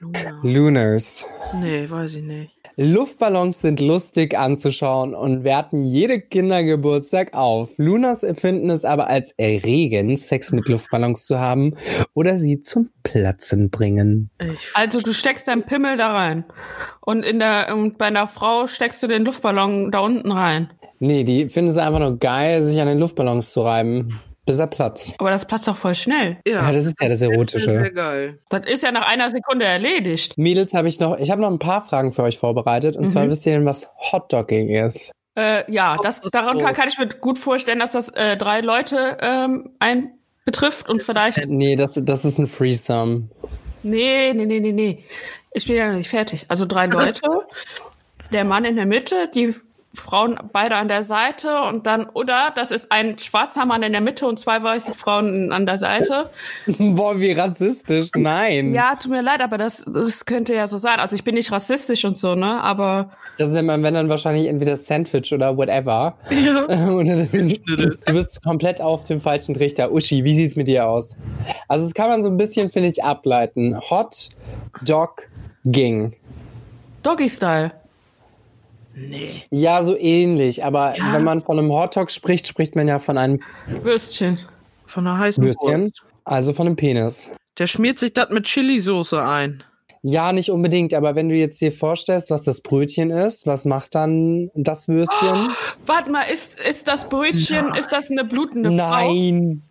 Luna. 0.00 0.40
Lunars. 0.42 1.26
Nee, 1.60 1.88
weiß 1.88 2.14
ich 2.14 2.22
nicht. 2.22 2.57
Luftballons 2.80 3.60
sind 3.60 3.80
lustig 3.80 4.38
anzuschauen 4.38 5.12
und 5.12 5.42
werten 5.42 5.82
jede 5.82 6.20
Kindergeburtstag 6.20 7.34
auf. 7.34 7.72
Lunas 7.76 8.22
empfinden 8.22 8.70
es 8.70 8.84
aber 8.84 9.08
als 9.08 9.32
erregend, 9.32 10.16
Sex 10.16 10.52
mit 10.52 10.68
Luftballons 10.68 11.26
zu 11.26 11.40
haben 11.40 11.74
oder 12.14 12.38
sie 12.38 12.60
zum 12.60 12.90
Platzen 13.02 13.70
bringen. 13.70 14.30
Also 14.74 15.00
du 15.00 15.12
steckst 15.12 15.48
deinen 15.48 15.64
Pimmel 15.64 15.96
da 15.96 16.12
rein. 16.12 16.44
Und 17.00 17.24
in 17.24 17.40
der 17.40 17.74
und 17.74 17.98
bei 17.98 18.06
einer 18.06 18.28
Frau 18.28 18.68
steckst 18.68 19.02
du 19.02 19.08
den 19.08 19.24
Luftballon 19.24 19.90
da 19.90 19.98
unten 19.98 20.30
rein. 20.30 20.72
Nee, 21.00 21.24
die 21.24 21.48
finden 21.48 21.72
es 21.72 21.78
einfach 21.78 21.98
nur 21.98 22.16
geil, 22.20 22.62
sich 22.62 22.80
an 22.80 22.86
den 22.86 23.00
Luftballons 23.00 23.50
zu 23.50 23.62
reiben, 23.62 24.20
bis 24.48 24.58
er 24.58 24.66
platzt. 24.66 25.14
Aber 25.18 25.30
das 25.30 25.46
platzt 25.46 25.68
doch 25.68 25.76
voll 25.76 25.94
schnell. 25.94 26.38
Ja, 26.46 26.72
das 26.72 26.86
ist 26.86 27.00
ja 27.00 27.08
das 27.08 27.20
Erotische. 27.20 27.78
sehr 27.78 27.90
geil. 27.90 28.38
Das 28.48 28.64
ist 28.64 28.82
ja 28.82 28.90
nach 28.90 29.06
einer 29.06 29.28
Sekunde 29.28 29.66
erledigt. 29.66 30.38
Mädels, 30.38 30.72
habe 30.72 30.88
ich 30.88 30.98
noch, 30.98 31.18
ich 31.18 31.30
habe 31.30 31.42
noch 31.42 31.50
ein 31.50 31.58
paar 31.58 31.86
Fragen 31.86 32.12
für 32.12 32.22
euch 32.22 32.38
vorbereitet. 32.38 32.96
Und 32.96 33.10
zwar 33.10 33.28
wisst 33.28 33.44
ihr 33.44 33.52
denn, 33.52 33.66
was 33.66 33.90
Hotdogging 34.10 34.70
ist? 34.70 35.12
Äh, 35.36 35.70
ja, 35.70 35.98
das, 36.02 36.22
das 36.22 36.32
daran 36.32 36.58
kann, 36.58 36.74
kann 36.74 36.88
ich 36.88 36.98
mir 36.98 37.08
gut 37.08 37.38
vorstellen, 37.38 37.78
dass 37.78 37.92
das 37.92 38.08
äh, 38.08 38.38
drei 38.38 38.60
Leute 38.60 39.18
ähm, 39.20 39.70
ein 39.78 40.12
betrifft 40.46 40.88
und 40.88 41.02
vielleicht. 41.02 41.46
Nee, 41.46 41.76
das, 41.76 41.92
das 41.94 42.24
ist 42.24 42.38
ein 42.38 42.50
Threesome. 42.50 43.28
Nee, 43.82 44.32
nee, 44.32 44.46
nee, 44.46 44.60
nee, 44.60 44.72
nee. 44.72 45.04
Ich 45.52 45.66
bin 45.66 45.76
ja 45.76 45.88
noch 45.88 45.98
nicht 45.98 46.08
fertig. 46.08 46.46
Also 46.48 46.64
drei 46.64 46.86
Leute, 46.88 47.20
der 48.32 48.44
Mann 48.44 48.64
in 48.64 48.76
der 48.76 48.86
Mitte, 48.86 49.28
die 49.34 49.54
Frauen 49.98 50.38
beide 50.52 50.76
an 50.76 50.88
der 50.88 51.02
Seite 51.02 51.62
und 51.62 51.86
dann, 51.86 52.08
oder 52.08 52.52
das 52.54 52.70
ist 52.70 52.90
ein 52.92 53.18
schwarzer 53.18 53.66
Mann 53.66 53.82
in 53.82 53.92
der 53.92 54.00
Mitte 54.00 54.26
und 54.26 54.38
zwei 54.38 54.62
weiße 54.62 54.94
Frauen 54.94 55.52
an 55.52 55.66
der 55.66 55.78
Seite. 55.78 56.30
Boah, 56.66 57.18
wie 57.18 57.32
rassistisch. 57.32 58.10
Nein. 58.14 58.74
Ja, 58.74 58.94
tut 58.94 59.10
mir 59.10 59.22
leid, 59.22 59.40
aber 59.40 59.58
das, 59.58 59.84
das 59.84 60.24
könnte 60.24 60.54
ja 60.54 60.66
so 60.66 60.78
sein. 60.78 61.00
Also 61.00 61.16
ich 61.16 61.24
bin 61.24 61.34
nicht 61.34 61.52
rassistisch 61.52 62.04
und 62.04 62.16
so, 62.16 62.34
ne? 62.34 62.62
Aber 62.62 63.10
Das 63.36 63.50
nennt 63.50 63.66
man, 63.66 63.82
wenn 63.82 63.94
dann 63.94 64.08
wahrscheinlich 64.08 64.46
entweder 64.46 64.76
Sandwich 64.76 65.32
oder 65.32 65.56
whatever. 65.56 66.16
Ja. 66.30 66.66
Du 68.08 68.12
bist 68.14 68.42
komplett 68.42 68.80
auf 68.80 69.04
dem 69.06 69.20
falschen 69.20 69.54
Trichter. 69.54 69.92
Uschi, 69.92 70.24
wie 70.24 70.34
sieht's 70.34 70.56
mit 70.56 70.68
dir 70.68 70.86
aus? 70.86 71.16
Also, 71.68 71.84
das 71.84 71.94
kann 71.94 72.08
man 72.08 72.22
so 72.22 72.28
ein 72.28 72.36
bisschen, 72.36 72.70
finde 72.70 72.88
ich, 72.88 73.02
ableiten. 73.02 73.78
Hot 73.90 74.30
Dog 74.82 75.28
Ging. 75.64 76.14
Doggy-Style. 77.02 77.72
Nee. 78.98 79.42
Ja, 79.50 79.82
so 79.82 79.96
ähnlich. 79.96 80.64
Aber 80.64 80.96
Ja. 80.96 81.12
wenn 81.12 81.24
man 81.24 81.40
von 81.42 81.58
einem 81.58 81.72
Hotdog 81.72 82.10
spricht, 82.10 82.48
spricht 82.48 82.74
man 82.76 82.88
ja 82.88 82.98
von 82.98 83.16
einem 83.18 83.40
Würstchen. 83.82 84.38
Von 84.86 85.06
einer 85.06 85.18
heißen 85.18 85.42
Würstchen. 85.44 85.84
Wurst. 85.84 86.02
Also 86.24 86.52
von 86.52 86.66
einem 86.66 86.76
Penis. 86.76 87.32
Der 87.58 87.66
schmiert 87.66 87.98
sich 87.98 88.12
das 88.12 88.30
mit 88.30 88.44
Chili-Soße 88.44 89.22
ein. 89.22 89.62
Ja, 90.02 90.32
nicht 90.32 90.50
unbedingt, 90.50 90.94
aber 90.94 91.16
wenn 91.16 91.28
du 91.28 91.34
jetzt 91.34 91.60
dir 91.60 91.72
vorstellst, 91.72 92.30
was 92.30 92.42
das 92.42 92.60
Brötchen 92.60 93.10
ist, 93.10 93.46
was 93.46 93.64
macht 93.64 93.94
dann 93.96 94.50
das 94.54 94.86
Würstchen? 94.86 95.48
Warte 95.86 96.10
mal, 96.10 96.22
ist, 96.22 96.58
ist 96.60 96.86
das 96.86 97.08
Brötchen, 97.08 97.74
ist 97.74 97.90
das 97.92 98.10
eine 98.10 98.24
blutende 98.24 98.70
Nein. 98.70 99.62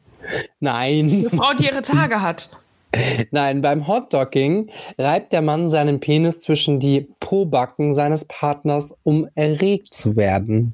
Nein. 0.60 1.28
Frau? 1.30 1.38
Frau, 1.38 1.54
die 1.58 1.66
ihre 1.66 1.82
Tage 1.82 2.22
hat. 2.22 2.50
Nein, 3.32 3.62
beim 3.62 3.88
Hotdogging 3.88 4.70
reibt 4.98 5.34
der 5.34 5.42
Mann 5.42 5.70
seinen 5.70 6.00
Penis 6.00 6.42
zwischen 6.42 6.80
die 6.80 7.08
Pobacken 7.20 7.94
seines 7.94 8.26
Partners, 8.26 8.94
um 9.04 9.28
erregt 9.36 9.94
zu 9.94 10.16
werden. 10.16 10.74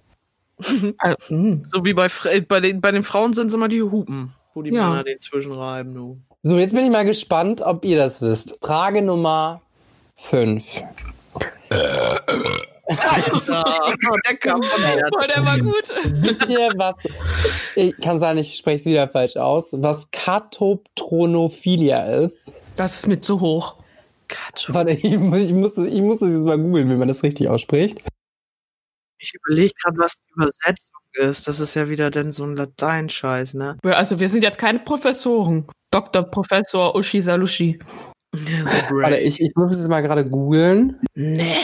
Also, 0.97 1.35
hm. 1.35 1.65
So 1.71 1.83
wie 1.83 1.93
bei, 1.93 2.07
bei, 2.47 2.59
den, 2.61 2.79
bei 2.79 2.91
den 2.91 3.03
Frauen 3.03 3.33
sind 3.33 3.47
es 3.47 3.53
immer 3.53 3.67
die 3.67 3.81
Hupen, 3.81 4.33
wo 4.53 4.61
die 4.61 4.71
Ja. 4.71 4.89
Männer 4.89 5.03
den 5.03 5.19
zwischenreiben. 5.19 5.93
Du. 5.93 6.19
So, 6.43 6.57
jetzt 6.57 6.73
bin 6.73 6.85
ich 6.85 6.91
mal 6.91 7.03
gespannt, 7.03 7.61
ob 7.61 7.83
ihr 7.83 7.97
das 7.97 8.21
wisst. 8.21 8.57
Frage 8.61 9.01
Nummer 9.01 9.61
5. 10.15 10.83
Ja, 12.89 12.95
der 14.27 14.37
kam 14.37 14.61
von 14.61 14.81
mir. 14.95 15.09
Der 15.27 15.45
war 15.45 15.57
gut. 15.59 15.93
Ich 17.75 17.97
kann 18.01 18.19
sagen, 18.19 18.39
ich 18.39 18.55
spreche 18.57 18.75
es 18.75 18.85
wieder 18.85 19.07
falsch 19.07 19.37
aus. 19.37 19.73
Was 19.73 20.11
Katoptronophilia 20.11 22.05
ist. 22.17 22.61
Das 22.75 22.97
ist 22.97 23.07
mir 23.07 23.21
zu 23.21 23.39
hoch. 23.39 23.77
Gott. 24.27 24.65
Warte, 24.67 24.91
ich 24.91 25.17
muss, 25.17 25.43
ich 25.43 25.53
muss, 25.53 25.75
das, 25.75 25.85
ich 25.85 26.01
muss 26.01 26.19
das 26.19 26.29
jetzt 26.29 26.43
mal 26.43 26.57
googeln, 26.57 26.89
wie 26.89 26.95
man 26.95 27.07
das 27.07 27.23
richtig 27.23 27.47
ausspricht. 27.47 28.01
Ich 29.19 29.33
überlege 29.33 29.73
gerade, 29.81 29.97
was 29.99 30.17
die 30.19 30.31
Übersetzung 30.33 30.99
ist. 31.13 31.47
Das 31.47 31.59
ist 31.61 31.75
ja 31.75 31.87
wieder 31.87 32.11
dann 32.11 32.31
so 32.31 32.43
ein 32.43 32.55
Lateinscheiß, 32.55 33.53
ne? 33.53 33.77
Also 33.83 34.19
wir 34.19 34.27
sind 34.27 34.43
jetzt 34.43 34.57
keine 34.57 34.79
Professoren. 34.79 35.67
Dr. 35.91 36.23
Professor 36.23 36.95
Ushi 36.95 37.21
Salushi. 37.21 37.79
Warte, 38.89 39.17
ich, 39.17 39.39
ich 39.39 39.51
muss 39.55 39.75
es 39.75 39.87
mal 39.87 40.01
gerade 40.01 40.27
googeln. 40.27 40.99
Nee. 41.13 41.57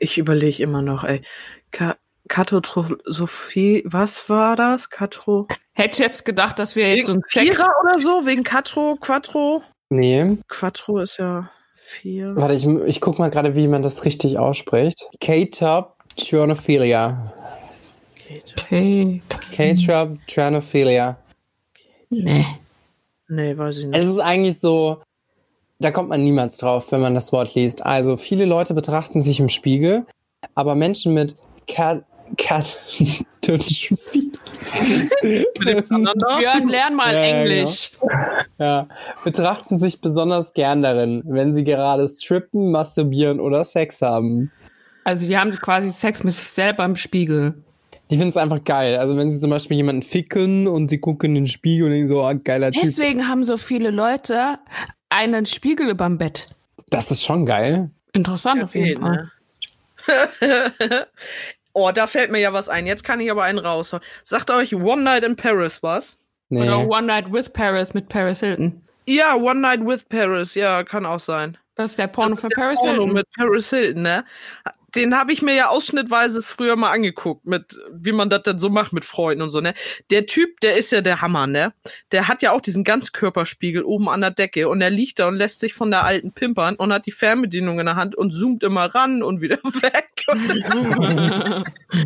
Ich 0.00 0.18
überlege 0.18 0.62
immer 0.62 0.82
noch, 0.82 1.04
ey. 1.04 1.22
Ka 1.70 1.96
Katrosophie, 2.28 3.82
was 3.86 4.28
war 4.28 4.54
das? 4.54 4.88
Katro. 4.90 5.48
Hätte 5.72 6.02
jetzt 6.02 6.24
gedacht, 6.24 6.60
dass 6.60 6.76
wir 6.76 6.94
jetzt 6.94 7.06
so 7.06 7.14
ein 7.14 7.22
Sex. 7.26 7.56
Vierer 7.56 7.72
oder 7.82 7.98
so, 7.98 8.24
wegen 8.24 8.44
Katro, 8.44 8.96
Quattro. 9.00 9.62
Nee. 9.88 10.36
Quattro 10.48 11.00
ist 11.00 11.16
ja 11.16 11.50
vier. 11.74 12.36
Warte, 12.36 12.54
ich, 12.54 12.66
ich 12.66 13.00
guck 13.00 13.18
mal 13.18 13.30
gerade, 13.30 13.56
wie 13.56 13.66
man 13.66 13.82
das 13.82 14.04
richtig 14.04 14.38
ausspricht. 14.38 15.08
K-Top 15.20 15.96
Tronophilia. 16.16 17.32
Okay. 18.52 19.20
K-Top 19.52 20.18
Tronophilia. 20.28 21.18
Nee. 22.10 22.46
Nee, 23.28 23.58
weiß 23.58 23.78
ich 23.78 23.86
nicht. 23.86 23.96
Es 23.98 24.06
ist 24.06 24.20
eigentlich 24.20 24.60
so, 24.60 25.02
da 25.80 25.90
kommt 25.90 26.10
man 26.10 26.22
niemals 26.22 26.58
drauf, 26.58 26.92
wenn 26.92 27.00
man 27.00 27.14
das 27.14 27.32
Wort 27.32 27.54
liest. 27.54 27.84
Also 27.84 28.16
viele 28.16 28.44
Leute 28.44 28.74
betrachten 28.74 29.22
sich 29.22 29.40
im 29.40 29.48
Spiegel, 29.48 30.06
aber 30.54 30.74
Menschen 30.74 31.14
mit 31.14 31.36
Cat 31.66 32.04
Cat 32.36 32.78
Björn, 36.38 36.68
lern 36.68 36.94
mal 36.94 37.12
Ja, 37.14 37.20
Englisch. 37.22 37.90
ja, 38.58 38.86
betrachten 39.24 39.78
sich 39.78 40.00
besonders 40.00 40.52
gern 40.52 40.82
darin, 40.82 41.22
wenn 41.26 41.54
sie 41.54 41.64
gerade 41.64 42.08
strippen, 42.08 42.70
masturbieren 42.70 43.40
oder 43.40 43.64
Sex 43.64 44.00
haben. 44.02 44.52
Also 45.02 45.26
die 45.26 45.36
haben 45.36 45.50
quasi 45.52 45.90
Sex 45.90 46.22
mit 46.22 46.34
sich 46.34 46.48
selber 46.48 46.84
im 46.84 46.94
Spiegel. 46.94 47.54
Die 48.10 48.16
finden 48.16 48.30
es 48.30 48.36
einfach 48.36 48.62
geil. 48.64 48.96
Also 48.96 49.16
wenn 49.16 49.30
sie 49.30 49.40
zum 49.40 49.50
Beispiel 49.50 49.78
jemanden 49.78 50.02
ficken 50.02 50.68
und 50.68 50.88
sie 50.88 50.98
gucken 50.98 51.30
in 51.30 51.44
den 51.44 51.46
Spiegel 51.46 51.86
und 51.86 51.92
denken 51.92 52.06
so, 52.08 52.22
ah, 52.22 52.34
geiler 52.34 52.70
Typ. 52.70 52.82
Deswegen 52.82 53.28
haben 53.28 53.42
so 53.44 53.56
viele 53.56 53.90
Leute 53.90 54.58
einen 55.10 55.46
Spiegel 55.46 55.88
überm 55.90 56.18
Bett. 56.18 56.48
Das 56.88 57.10
ist 57.10 57.22
schon 57.22 57.44
geil. 57.46 57.90
Interessant 58.12 58.64
auf 58.64 58.74
jeden 58.74 59.00
Fall. 59.00 59.30
ne? 60.40 61.06
oh, 61.72 61.90
da 61.94 62.06
fällt 62.06 62.30
mir 62.30 62.38
ja 62.40 62.52
was 62.52 62.68
ein. 62.68 62.86
Jetzt 62.86 63.04
kann 63.04 63.20
ich 63.20 63.30
aber 63.30 63.44
einen 63.44 63.58
raushauen. 63.58 64.02
Sagt 64.24 64.50
euch 64.50 64.74
One 64.74 65.02
Night 65.02 65.22
in 65.24 65.36
Paris 65.36 65.82
was? 65.82 66.16
Nee. 66.48 66.62
Oder 66.62 66.88
One 66.88 67.06
Night 67.06 67.32
with 67.32 67.50
Paris 67.52 67.94
mit 67.94 68.08
Paris 68.08 68.40
Hilton. 68.40 68.82
Ja, 69.06 69.34
One 69.36 69.60
Night 69.60 69.86
with 69.86 70.04
Paris. 70.08 70.54
Ja, 70.54 70.82
kann 70.82 71.06
auch 71.06 71.20
sein. 71.20 71.56
Das 71.76 71.92
ist 71.92 71.98
der 71.98 72.08
Porno 72.08 72.30
Das 72.30 72.40
von 72.40 72.50
ist 72.50 72.56
der 72.56 72.62
Paris 72.62 72.78
Porno 72.80 72.92
Hilton. 72.92 73.12
mit 73.12 73.26
Paris 73.36 73.70
Hilton, 73.70 74.02
ne? 74.02 74.24
Den 74.94 75.16
habe 75.16 75.32
ich 75.32 75.42
mir 75.42 75.54
ja 75.54 75.68
ausschnittweise 75.68 76.42
früher 76.42 76.76
mal 76.76 76.90
angeguckt, 76.90 77.46
mit 77.46 77.78
wie 77.92 78.12
man 78.12 78.30
das 78.30 78.42
dann 78.42 78.58
so 78.58 78.70
macht 78.70 78.92
mit 78.92 79.04
Freunden 79.04 79.42
und 79.42 79.50
so, 79.50 79.60
ne? 79.60 79.74
Der 80.10 80.26
Typ, 80.26 80.60
der 80.60 80.76
ist 80.76 80.92
ja 80.92 81.00
der 81.00 81.20
Hammer, 81.20 81.46
ne? 81.46 81.72
Der 82.12 82.28
hat 82.28 82.42
ja 82.42 82.52
auch 82.52 82.60
diesen 82.60 82.84
Ganzkörperspiegel 82.84 83.82
oben 83.84 84.08
an 84.08 84.20
der 84.20 84.30
Decke 84.30 84.68
und 84.68 84.80
er 84.80 84.90
liegt 84.90 85.18
da 85.18 85.28
und 85.28 85.36
lässt 85.36 85.60
sich 85.60 85.74
von 85.74 85.90
der 85.90 86.04
alten 86.04 86.32
pimpern 86.32 86.76
und 86.76 86.92
hat 86.92 87.06
die 87.06 87.12
Fernbedienung 87.12 87.78
in 87.80 87.86
der 87.86 87.96
Hand 87.96 88.16
und 88.16 88.32
zoomt 88.32 88.62
immer 88.62 88.86
ran 88.94 89.22
und 89.22 89.40
wieder 89.40 89.56
weg. 89.64 90.24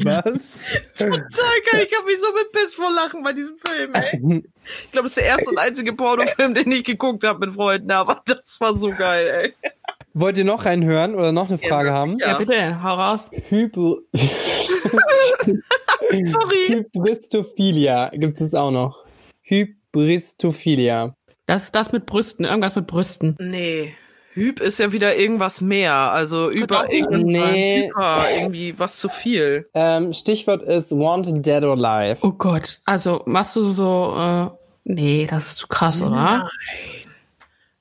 Was? 0.05 0.63
Zeig, 0.95 1.65
ich 1.73 1.97
habe 1.97 2.07
mich 2.07 2.21
so 2.21 2.33
mit 2.35 2.53
Piss 2.53 2.75
vor 2.75 2.93
Lachen 2.93 3.23
bei 3.23 3.33
diesem 3.33 3.57
Film, 3.59 3.95
ey. 3.95 4.43
Ich 4.85 4.93
glaube, 4.93 5.07
es 5.07 5.13
ist 5.13 5.19
der 5.19 5.27
erste 5.27 5.51
und 5.51 5.59
einzige 5.59 5.93
Pornofilm, 5.93 6.55
den 6.55 6.73
ich 6.73 6.85
geguckt 6.85 7.25
habe 7.25 7.47
mit 7.47 7.55
Freunden, 7.55 7.91
aber 7.91 8.23
das 8.25 8.61
war 8.61 8.75
so 8.75 8.91
geil, 8.91 9.55
ey. 9.63 9.73
Wollt 10.17 10.39
ihr 10.39 10.45
noch 10.45 10.65
einen 10.65 10.85
hören 10.85 11.17
oder 11.17 11.33
noch 11.33 11.49
eine 11.49 11.59
Frage 11.59 11.93
haben? 11.93 12.19
ja, 12.21 12.39
bitte, 12.39 12.83
hau 12.83 12.95
raus. 12.95 13.31
Hypo 13.49 13.99
Sorry. 16.25 16.69
Hybristophilia 16.95 18.11
gibt 18.15 18.41
es 18.41 18.55
auch 18.55 18.71
noch. 18.71 19.05
Hybristophilia. 19.43 21.17
Das 21.47 21.65
ist 21.65 21.75
das 21.75 21.91
mit 21.91 22.07
Brüsten, 22.07 22.45
irgendwas 22.45 22.77
mit 22.77 22.87
Brüsten. 22.87 23.37
Nee. 23.41 23.93
Hüb 24.35 24.61
ist 24.61 24.79
ja 24.79 24.93
wieder 24.93 25.17
irgendwas 25.17 25.61
mehr. 25.61 25.95
Also 25.95 26.51
über 26.51 26.93
irgendwann 26.93 27.23
Nee. 27.27 27.89
Hyper, 27.89 28.25
irgendwie 28.39 28.79
was 28.79 28.99
zu 28.99 29.09
viel. 29.09 29.69
Ähm, 29.75 30.13
Stichwort 30.13 30.63
ist 30.63 30.93
Wanted 30.93 31.45
Dead 31.45 31.63
or 31.65 31.73
Alive. 31.77 32.19
Oh 32.23 32.33
Gott, 32.33 32.81
also 32.85 33.23
machst 33.27 33.55
du 33.57 33.71
so, 33.71 34.15
äh, 34.17 34.49
nee, 34.85 35.27
das 35.29 35.49
ist 35.49 35.57
zu 35.59 35.67
krass, 35.69 36.03
oder? 36.03 36.49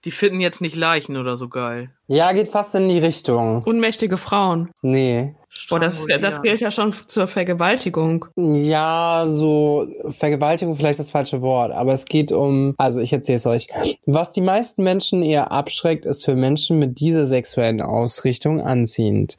Die 0.05 0.11
finden 0.11 0.41
jetzt 0.41 0.59
nicht 0.61 0.75
Leichen 0.75 1.15
oder 1.17 1.37
so 1.37 1.47
geil. 1.47 1.89
Ja, 2.07 2.33
geht 2.33 2.49
fast 2.49 2.75
in 2.75 2.89
die 2.89 2.99
Richtung. 2.99 3.63
Unmächtige 3.63 4.17
Frauen. 4.17 4.69
Nee. 4.81 5.35
Oh, 5.69 5.77
das, 5.77 5.99
ist, 5.99 6.09
ja- 6.09 6.17
das 6.17 6.41
gilt 6.41 6.61
ja 6.61 6.71
schon 6.71 6.91
zur 7.07 7.27
Vergewaltigung. 7.27 8.25
Ja, 8.35 9.23
so 9.27 9.87
Vergewaltigung 10.07 10.75
vielleicht 10.75 10.97
das 10.97 11.11
falsche 11.11 11.41
Wort, 11.43 11.71
aber 11.71 11.93
es 11.93 12.05
geht 12.05 12.31
um, 12.31 12.73
also 12.79 12.99
ich 12.99 13.13
erzähle 13.13 13.35
es 13.37 13.45
euch. 13.45 13.67
Was 14.07 14.31
die 14.31 14.41
meisten 14.41 14.81
Menschen 14.83 15.21
eher 15.21 15.51
abschreckt, 15.51 16.05
ist 16.05 16.25
für 16.25 16.35
Menschen 16.35 16.79
mit 16.79 16.99
dieser 16.99 17.25
sexuellen 17.25 17.81
Ausrichtung 17.81 18.61
anziehend. 18.61 19.37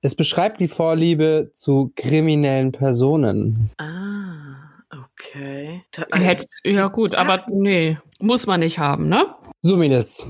Es 0.00 0.14
beschreibt 0.14 0.58
die 0.60 0.68
Vorliebe 0.68 1.50
zu 1.54 1.92
kriminellen 1.96 2.72
Personen. 2.72 3.70
Ah, 3.76 4.70
okay. 5.04 5.82
Da, 5.92 6.04
Hätt, 6.16 6.46
ja 6.64 6.88
gut, 6.88 7.14
aber 7.14 7.44
nee, 7.50 7.98
muss 8.20 8.46
man 8.46 8.60
nicht 8.60 8.78
haben, 8.78 9.08
ne? 9.10 9.26
So, 9.64 9.76
Mädels. 9.76 10.26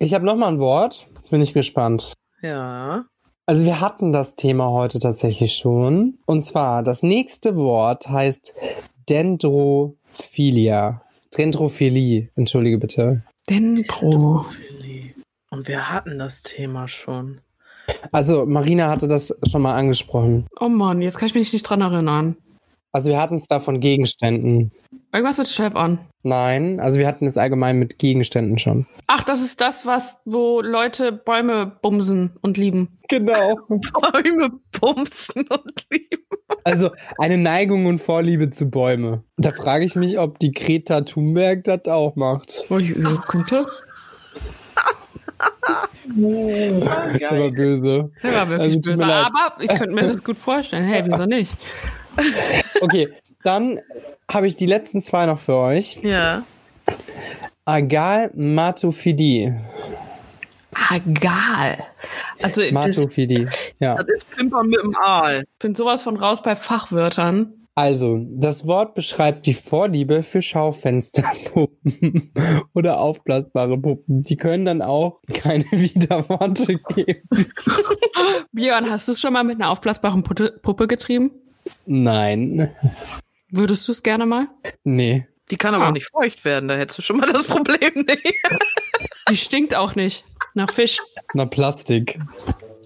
Ich 0.00 0.12
habe 0.12 0.24
noch 0.26 0.34
mal 0.34 0.48
ein 0.48 0.58
Wort. 0.58 1.06
Jetzt 1.14 1.30
bin 1.30 1.40
ich 1.40 1.54
gespannt. 1.54 2.14
ja. 2.42 3.04
Also 3.46 3.66
wir 3.66 3.78
hatten 3.80 4.14
das 4.14 4.36
Thema 4.36 4.70
heute 4.70 4.98
tatsächlich 4.98 5.54
schon. 5.54 6.18
Und 6.24 6.40
zwar, 6.42 6.82
das 6.82 7.02
nächste 7.02 7.56
Wort 7.56 8.08
heißt 8.08 8.54
Dendrophilia. 9.10 11.02
Dendrophilie, 11.36 12.30
entschuldige 12.36 12.78
bitte. 12.78 13.22
Dendro. 13.50 14.46
Und 15.50 15.68
wir 15.68 15.90
hatten 15.90 16.18
das 16.18 16.42
Thema 16.42 16.88
schon. 16.88 17.42
Also 18.12 18.46
Marina 18.46 18.88
hatte 18.88 19.08
das 19.08 19.36
schon 19.50 19.60
mal 19.60 19.74
angesprochen. 19.74 20.46
Oh 20.58 20.70
Mann, 20.70 21.02
jetzt 21.02 21.18
kann 21.18 21.26
ich 21.26 21.34
mich 21.34 21.52
nicht 21.52 21.64
dran 21.64 21.82
erinnern. 21.82 22.38
Also 22.94 23.10
wir 23.10 23.20
hatten 23.20 23.34
es 23.34 23.48
da 23.48 23.58
von 23.58 23.80
Gegenständen. 23.80 24.70
Irgendwas 25.12 25.38
mit 25.38 25.48
Strap-on. 25.48 25.98
Nein, 26.22 26.78
also 26.78 27.00
wir 27.00 27.08
hatten 27.08 27.26
es 27.26 27.36
allgemein 27.36 27.76
mit 27.76 27.98
Gegenständen 27.98 28.56
schon. 28.56 28.86
Ach, 29.08 29.24
das 29.24 29.40
ist 29.42 29.60
das, 29.60 29.84
was, 29.84 30.22
wo 30.24 30.60
Leute 30.60 31.10
Bäume 31.10 31.66
bumsen 31.82 32.36
und 32.40 32.56
lieben. 32.56 32.96
Genau. 33.08 33.56
Bäume 33.68 34.50
bumsen 34.80 35.44
und 35.48 35.86
lieben. 35.90 36.22
Also 36.62 36.90
eine 37.18 37.36
Neigung 37.36 37.86
und 37.86 37.98
Vorliebe 38.00 38.50
zu 38.50 38.70
Bäume. 38.70 39.24
Da 39.38 39.50
frage 39.50 39.84
ich 39.84 39.96
mich, 39.96 40.20
ob 40.20 40.38
die 40.38 40.52
Greta 40.52 41.00
Thunberg 41.00 41.64
das 41.64 41.86
auch 41.88 42.14
macht. 42.14 42.64
Oh, 42.70 42.78
ja, 42.78 42.94
könnte. 43.26 43.66
Aber 47.28 47.50
böse. 47.50 48.12
Der 48.22 48.34
war 48.34 48.48
wirklich 48.50 48.76
Also, 48.76 48.80
böse. 48.82 49.04
Aber 49.04 49.56
ich 49.60 49.70
könnte 49.70 49.94
mir 49.96 50.12
das 50.12 50.22
gut 50.22 50.38
vorstellen. 50.38 50.84
Hey, 50.84 51.02
wieso 51.04 51.26
nicht? 51.26 51.56
Okay, 52.80 53.08
dann 53.42 53.80
habe 54.30 54.46
ich 54.46 54.56
die 54.56 54.66
letzten 54.66 55.00
zwei 55.00 55.26
noch 55.26 55.38
für 55.38 55.56
euch. 55.56 56.00
Ja. 56.02 56.44
Agalmatophidie. 57.64 59.54
Ah, 60.74 60.96
egal. 60.96 61.78
Also, 62.42 62.60
das, 62.60 62.68
ich 62.68 62.72
Matophidie. 62.72 63.48
Ja. 63.78 63.94
Das 63.94 64.06
ist 64.08 64.30
Pimpern 64.30 64.66
mit 64.66 64.82
dem 64.82 64.94
Aal. 64.96 65.44
bin 65.58 65.74
sowas 65.74 66.02
von 66.02 66.16
raus 66.16 66.42
bei 66.42 66.56
Fachwörtern. 66.56 67.52
Also, 67.76 68.20
das 68.28 68.66
Wort 68.68 68.94
beschreibt 68.94 69.46
die 69.46 69.54
Vorliebe 69.54 70.22
für 70.22 70.42
Schaufensterpuppen 70.42 72.32
oder 72.74 73.00
aufblasbare 73.00 73.78
Puppen. 73.78 74.22
Die 74.22 74.36
können 74.36 74.64
dann 74.64 74.82
auch 74.82 75.20
keine 75.32 75.64
Widerworte 75.72 76.78
geben. 76.94 77.28
Björn, 78.52 78.88
hast 78.88 79.08
du 79.08 79.12
es 79.12 79.20
schon 79.20 79.32
mal 79.32 79.42
mit 79.42 79.56
einer 79.56 79.70
aufblasbaren 79.70 80.22
Puppe 80.22 80.86
getrieben? 80.86 81.32
Nein. 81.86 82.70
Würdest 83.50 83.86
du 83.88 83.92
es 83.92 84.02
gerne 84.02 84.26
mal? 84.26 84.48
Nee. 84.84 85.26
Die 85.50 85.56
kann 85.56 85.74
aber 85.74 85.84
Ah. 85.84 85.88
auch 85.88 85.92
nicht 85.92 86.08
feucht 86.10 86.44
werden, 86.44 86.68
da 86.68 86.74
hättest 86.74 86.98
du 86.98 87.02
schon 87.02 87.18
mal 87.18 87.30
das 87.32 87.46
Problem 87.46 87.92
nicht. 87.94 88.34
Die 89.28 89.36
stinkt 89.36 89.74
auch 89.74 89.94
nicht. 89.94 90.24
Nach 90.54 90.70
Fisch. 90.70 90.98
Na, 91.34 91.44
Plastik. 91.46 92.18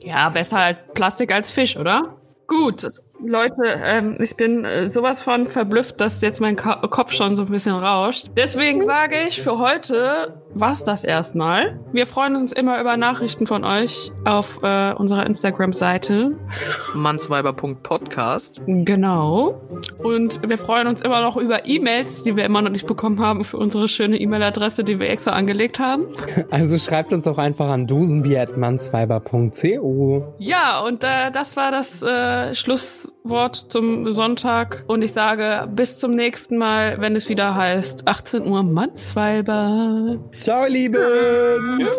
Ja, 0.01 0.29
besser 0.31 0.59
halt 0.59 0.95
Plastik 0.95 1.33
als 1.33 1.51
Fisch, 1.51 1.77
oder? 1.77 2.17
Gut. 2.47 2.89
Leute, 3.25 3.63
ähm, 3.83 4.17
ich 4.21 4.37
bin 4.37 4.65
äh, 4.65 4.89
sowas 4.89 5.23
von 5.23 5.49
verblüfft, 5.49 6.01
dass 6.01 6.21
jetzt 6.23 6.41
mein 6.41 6.55
Ka 6.57 6.77
Kopf 6.89 7.13
schon 7.13 7.35
so 7.35 7.43
ein 7.43 7.49
bisschen 7.51 7.75
rauscht. 7.75 8.29
Deswegen 8.37 8.81
sage 8.85 9.23
ich, 9.27 9.43
für 9.43 9.59
heute 9.59 10.41
war's 10.61 10.85
das 10.85 11.05
erstmal. 11.05 11.79
Wir 11.93 12.07
freuen 12.07 12.37
uns 12.37 12.53
immer 12.53 12.81
über 12.81 12.97
Nachrichten 12.97 13.47
von 13.47 13.65
euch 13.65 14.13
auf 14.25 14.63
äh, 14.63 14.93
unserer 14.93 15.27
Instagram-Seite. 15.27 16.37
Mannsweiber.podcast. 16.95 18.63
Genau. 18.67 19.61
Und 19.99 20.49
wir 20.49 20.59
freuen 20.59 20.87
uns 20.87 21.03
immer 21.03 21.21
noch 21.21 21.37
über 21.37 21.67
E-Mails, 21.67 22.23
die 22.23 22.37
wir 22.37 22.45
immer 22.45 22.63
noch 22.63 22.71
nicht 22.71 22.87
bekommen 22.87 23.21
haben 23.21 23.43
für 23.45 23.57
unsere 23.57 23.89
schöne 23.89 24.19
E-Mail-Adresse, 24.19 24.85
die 24.85 25.01
wir 25.01 25.11
extra 25.11 25.33
angelegt 25.33 25.79
haben. 25.79 26.05
Also 26.51 26.79
schreibt 26.79 27.13
uns 27.13 27.27
auch 27.27 27.37
einfach 27.37 27.69
an 27.69 27.87
dosenbier.mannsweiber.co. 27.87 30.35
Ja, 30.39 30.81
und 30.81 31.05
äh, 31.05 31.31
das 31.31 31.57
war 31.57 31.71
das 31.71 32.03
äh, 32.03 32.55
Schlusswort 32.55 33.67
zum 33.69 34.11
Sonntag. 34.13 34.85
Und 34.87 35.03
ich 35.03 35.13
sage 35.13 35.69
bis 35.71 35.99
zum 35.99 36.15
nächsten 36.15 36.57
Mal, 36.57 36.99
wenn 37.01 37.15
es 37.17 37.29
wieder 37.29 37.55
heißt 37.55 38.09
18 38.09 38.47
Uhr 38.47 38.63
Mannsweiber. 38.63 40.17
Ciao, 40.39 40.48
Ciao, 40.49 40.65
Lieben. 40.65 41.79
Ja. 41.79 41.91